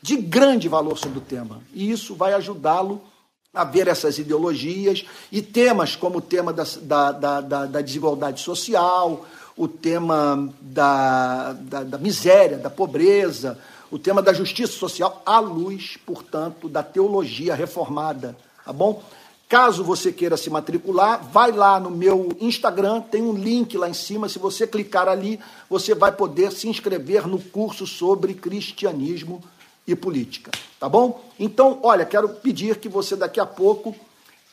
[0.00, 1.62] de grande valor sobre o tema.
[1.72, 3.02] E isso vai ajudá-lo
[3.54, 9.26] a ver essas ideologias e temas como o tema da, da, da, da desigualdade social,
[9.56, 13.58] o tema da, da, da miséria, da pobreza,
[13.90, 18.34] o tema da justiça social, à luz, portanto, da teologia reformada.
[18.64, 19.02] Tá bom?
[19.52, 23.92] Caso você queira se matricular, vai lá no meu Instagram, tem um link lá em
[23.92, 24.26] cima.
[24.26, 25.38] Se você clicar ali,
[25.68, 29.44] você vai poder se inscrever no curso sobre cristianismo
[29.86, 30.50] e política,
[30.80, 31.22] tá bom?
[31.38, 33.94] Então, olha, quero pedir que você daqui a pouco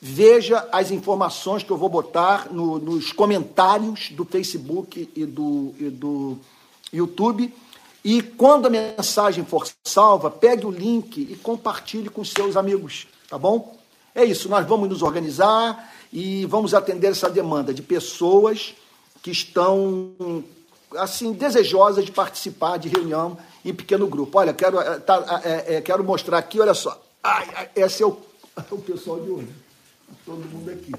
[0.01, 5.89] veja as informações que eu vou botar no, nos comentários do Facebook e do, e
[5.89, 6.37] do
[6.91, 7.53] YouTube.
[8.03, 13.37] E quando a mensagem for salva, pegue o link e compartilhe com seus amigos, tá
[13.37, 13.78] bom?
[14.13, 18.73] É isso, nós vamos nos organizar e vamos atender essa demanda de pessoas
[19.21, 20.13] que estão
[20.95, 24.37] assim desejosas de participar de reunião em pequeno grupo.
[24.37, 26.99] Olha, quero, eh, tá, é, é, quero mostrar aqui, olha só.
[27.23, 28.17] Ai, esse é o,
[28.71, 29.49] o pessoal de hoje.
[30.25, 30.91] Todo mundo aqui.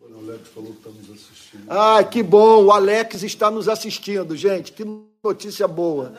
[0.00, 1.64] O Alex falou que está nos assistindo.
[1.68, 4.72] Ah, que bom, o Alex está nos assistindo, gente.
[4.72, 4.84] Que
[5.22, 6.12] notícia boa.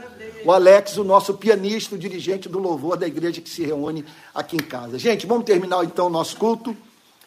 [0.45, 4.55] O Alex, o nosso pianista, o dirigente do louvor da igreja que se reúne aqui
[4.55, 4.99] em casa.
[4.99, 6.75] Gente, vamos terminar então o nosso culto.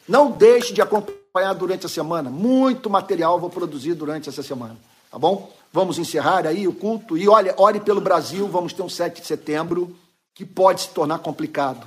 [0.06, 2.30] Não deixe de acompanhar durante a semana.
[2.30, 4.76] Muito material vou produzir durante essa semana.
[5.10, 5.52] Tá bom?
[5.72, 7.16] Vamos encerrar aí o culto.
[7.16, 8.46] E olha, ore pelo Brasil.
[8.48, 9.96] Vamos ter um 7 de setembro
[10.34, 11.86] que pode se tornar complicado.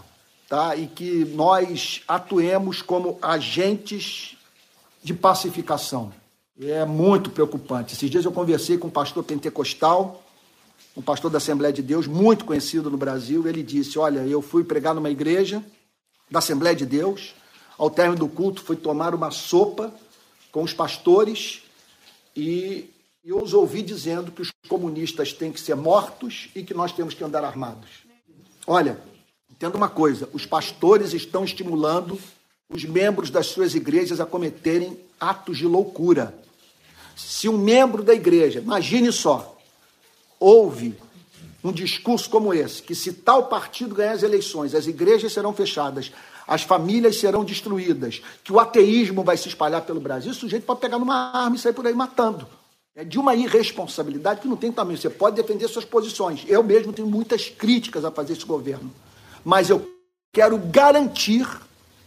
[0.49, 0.76] Tá?
[0.76, 4.38] E que nós atuemos como agentes
[5.03, 6.12] de pacificação.
[6.60, 7.94] É muito preocupante.
[7.94, 10.23] Esses dias eu conversei com um pastor pentecostal,
[10.95, 13.45] um pastor da Assembleia de Deus, muito conhecido no Brasil.
[13.45, 15.61] Ele disse: Olha, eu fui pregar numa igreja
[16.32, 17.36] da Assembleia de Deus.
[17.77, 19.94] Ao término do culto, fui tomar uma sopa
[20.49, 21.64] com os pastores
[22.34, 22.90] e
[23.23, 27.14] eu os ouvi dizendo que os comunistas têm que ser mortos e que nós temos
[27.14, 27.90] que andar armados.
[28.65, 28.98] Olha,
[29.52, 32.18] entenda uma coisa: os pastores estão estimulando
[32.69, 36.45] os membros das suas igrejas a cometerem atos de loucura.
[37.16, 39.58] Se um membro da igreja, imagine só,
[40.40, 40.98] ouve
[41.64, 46.12] um discurso como esse, que se tal partido ganhar as eleições, as igrejas serão fechadas,
[46.48, 50.80] as famílias serão destruídas, que o ateísmo vai se espalhar pelo Brasil, o sujeito pode
[50.80, 52.48] pegar numa arma e sair por aí matando.
[52.96, 54.98] É de uma irresponsabilidade que não tem tamanho.
[54.98, 56.46] Você pode defender suas posições.
[56.48, 58.90] Eu mesmo tenho muitas críticas a fazer esse governo.
[59.44, 59.86] Mas eu
[60.32, 61.46] quero garantir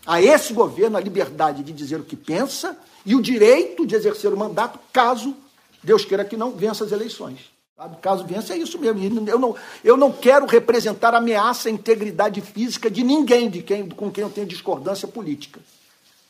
[0.07, 2.75] a esse governo a liberdade de dizer o que pensa
[3.09, 5.35] e o direito de exercer o mandato, caso
[5.83, 7.39] Deus queira que não vença as eleições.
[7.75, 7.97] Sabe?
[8.03, 9.27] Caso vença, é isso mesmo.
[9.27, 14.11] Eu não, eu não quero representar ameaça à integridade física de ninguém de quem, com
[14.11, 15.59] quem eu tenho discordância política.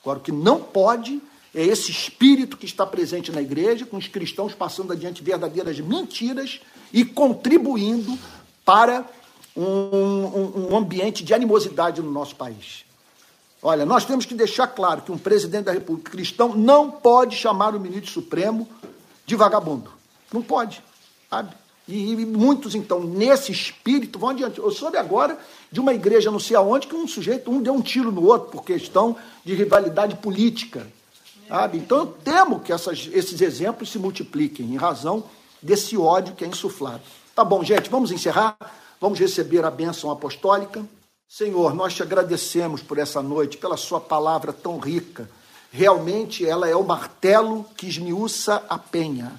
[0.02, 1.20] Agora, o que não pode
[1.52, 6.60] é esse espírito que está presente na igreja, com os cristãos passando adiante verdadeiras mentiras
[6.92, 8.16] e contribuindo
[8.64, 9.04] para
[9.56, 12.86] um, um, um ambiente de animosidade no nosso país.
[13.62, 17.74] Olha, nós temos que deixar claro que um presidente da República cristão não pode chamar
[17.74, 18.68] o ministro supremo
[19.26, 19.90] de vagabundo.
[20.32, 20.82] Não pode,
[21.28, 21.54] sabe?
[21.88, 24.58] E, e muitos, então, nesse espírito, vão adiante.
[24.58, 25.38] Eu soube agora
[25.72, 28.50] de uma igreja não sei aonde que um sujeito, um deu um tiro no outro
[28.50, 30.86] por questão de rivalidade política.
[31.48, 31.78] Sabe?
[31.78, 35.24] Então eu temo que essas, esses exemplos se multipliquem em razão
[35.62, 37.00] desse ódio que é insuflado.
[37.34, 38.56] Tá bom, gente, vamos encerrar.
[39.00, 40.84] Vamos receber a bênção apostólica.
[41.30, 45.28] Senhor, nós te agradecemos por essa noite, pela Sua palavra tão rica.
[45.70, 49.38] Realmente ela é o martelo que esmiuça a penha.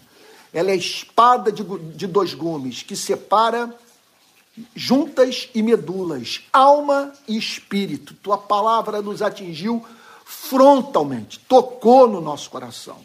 [0.54, 3.76] Ela é a espada de, de dois gumes que separa
[4.76, 8.14] juntas e medulas, alma e espírito.
[8.14, 9.84] Tua palavra nos atingiu
[10.24, 12.98] frontalmente, tocou no nosso coração.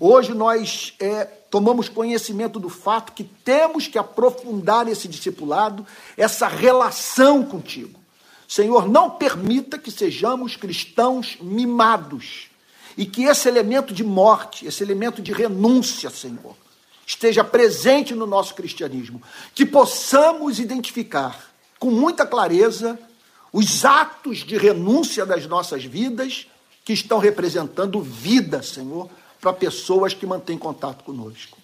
[0.00, 5.86] Hoje nós é, tomamos conhecimento do fato que temos que aprofundar esse discipulado,
[6.16, 8.01] essa relação contigo.
[8.52, 12.50] Senhor, não permita que sejamos cristãos mimados
[12.98, 16.54] e que esse elemento de morte, esse elemento de renúncia, Senhor,
[17.06, 19.22] esteja presente no nosso cristianismo.
[19.54, 22.98] Que possamos identificar com muita clareza
[23.50, 26.46] os atos de renúncia das nossas vidas
[26.84, 29.08] que estão representando vida, Senhor,
[29.40, 31.56] para pessoas que mantêm contato conosco.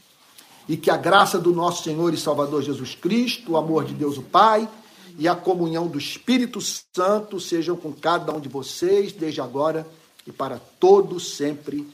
[0.67, 4.17] E que a graça do nosso Senhor e Salvador Jesus Cristo, o amor de Deus
[4.17, 4.67] o Pai,
[5.19, 9.85] e a comunhão do Espírito Santo sejam com cada um de vocês, desde agora
[10.25, 11.89] e para todos sempre.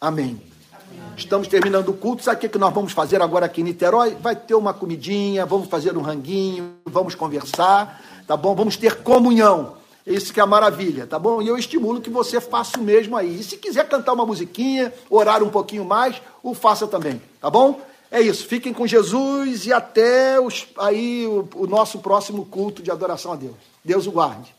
[0.00, 0.40] Amém.
[0.72, 1.12] Amém.
[1.14, 2.24] Estamos terminando o culto.
[2.24, 4.16] Sabe o que nós vamos fazer agora aqui em Niterói?
[4.18, 8.54] Vai ter uma comidinha, vamos fazer um ranguinho, vamos conversar, tá bom?
[8.54, 9.74] Vamos ter comunhão.
[10.06, 11.42] Isso que é a maravilha, tá bom?
[11.42, 13.40] E eu estimulo que você faça o mesmo aí.
[13.40, 17.78] E se quiser cantar uma musiquinha, orar um pouquinho mais, o faça também, tá bom?
[18.10, 22.90] É isso, fiquem com Jesus e até os, aí o, o nosso próximo culto de
[22.90, 23.56] adoração a Deus.
[23.84, 24.52] Deus o guarde.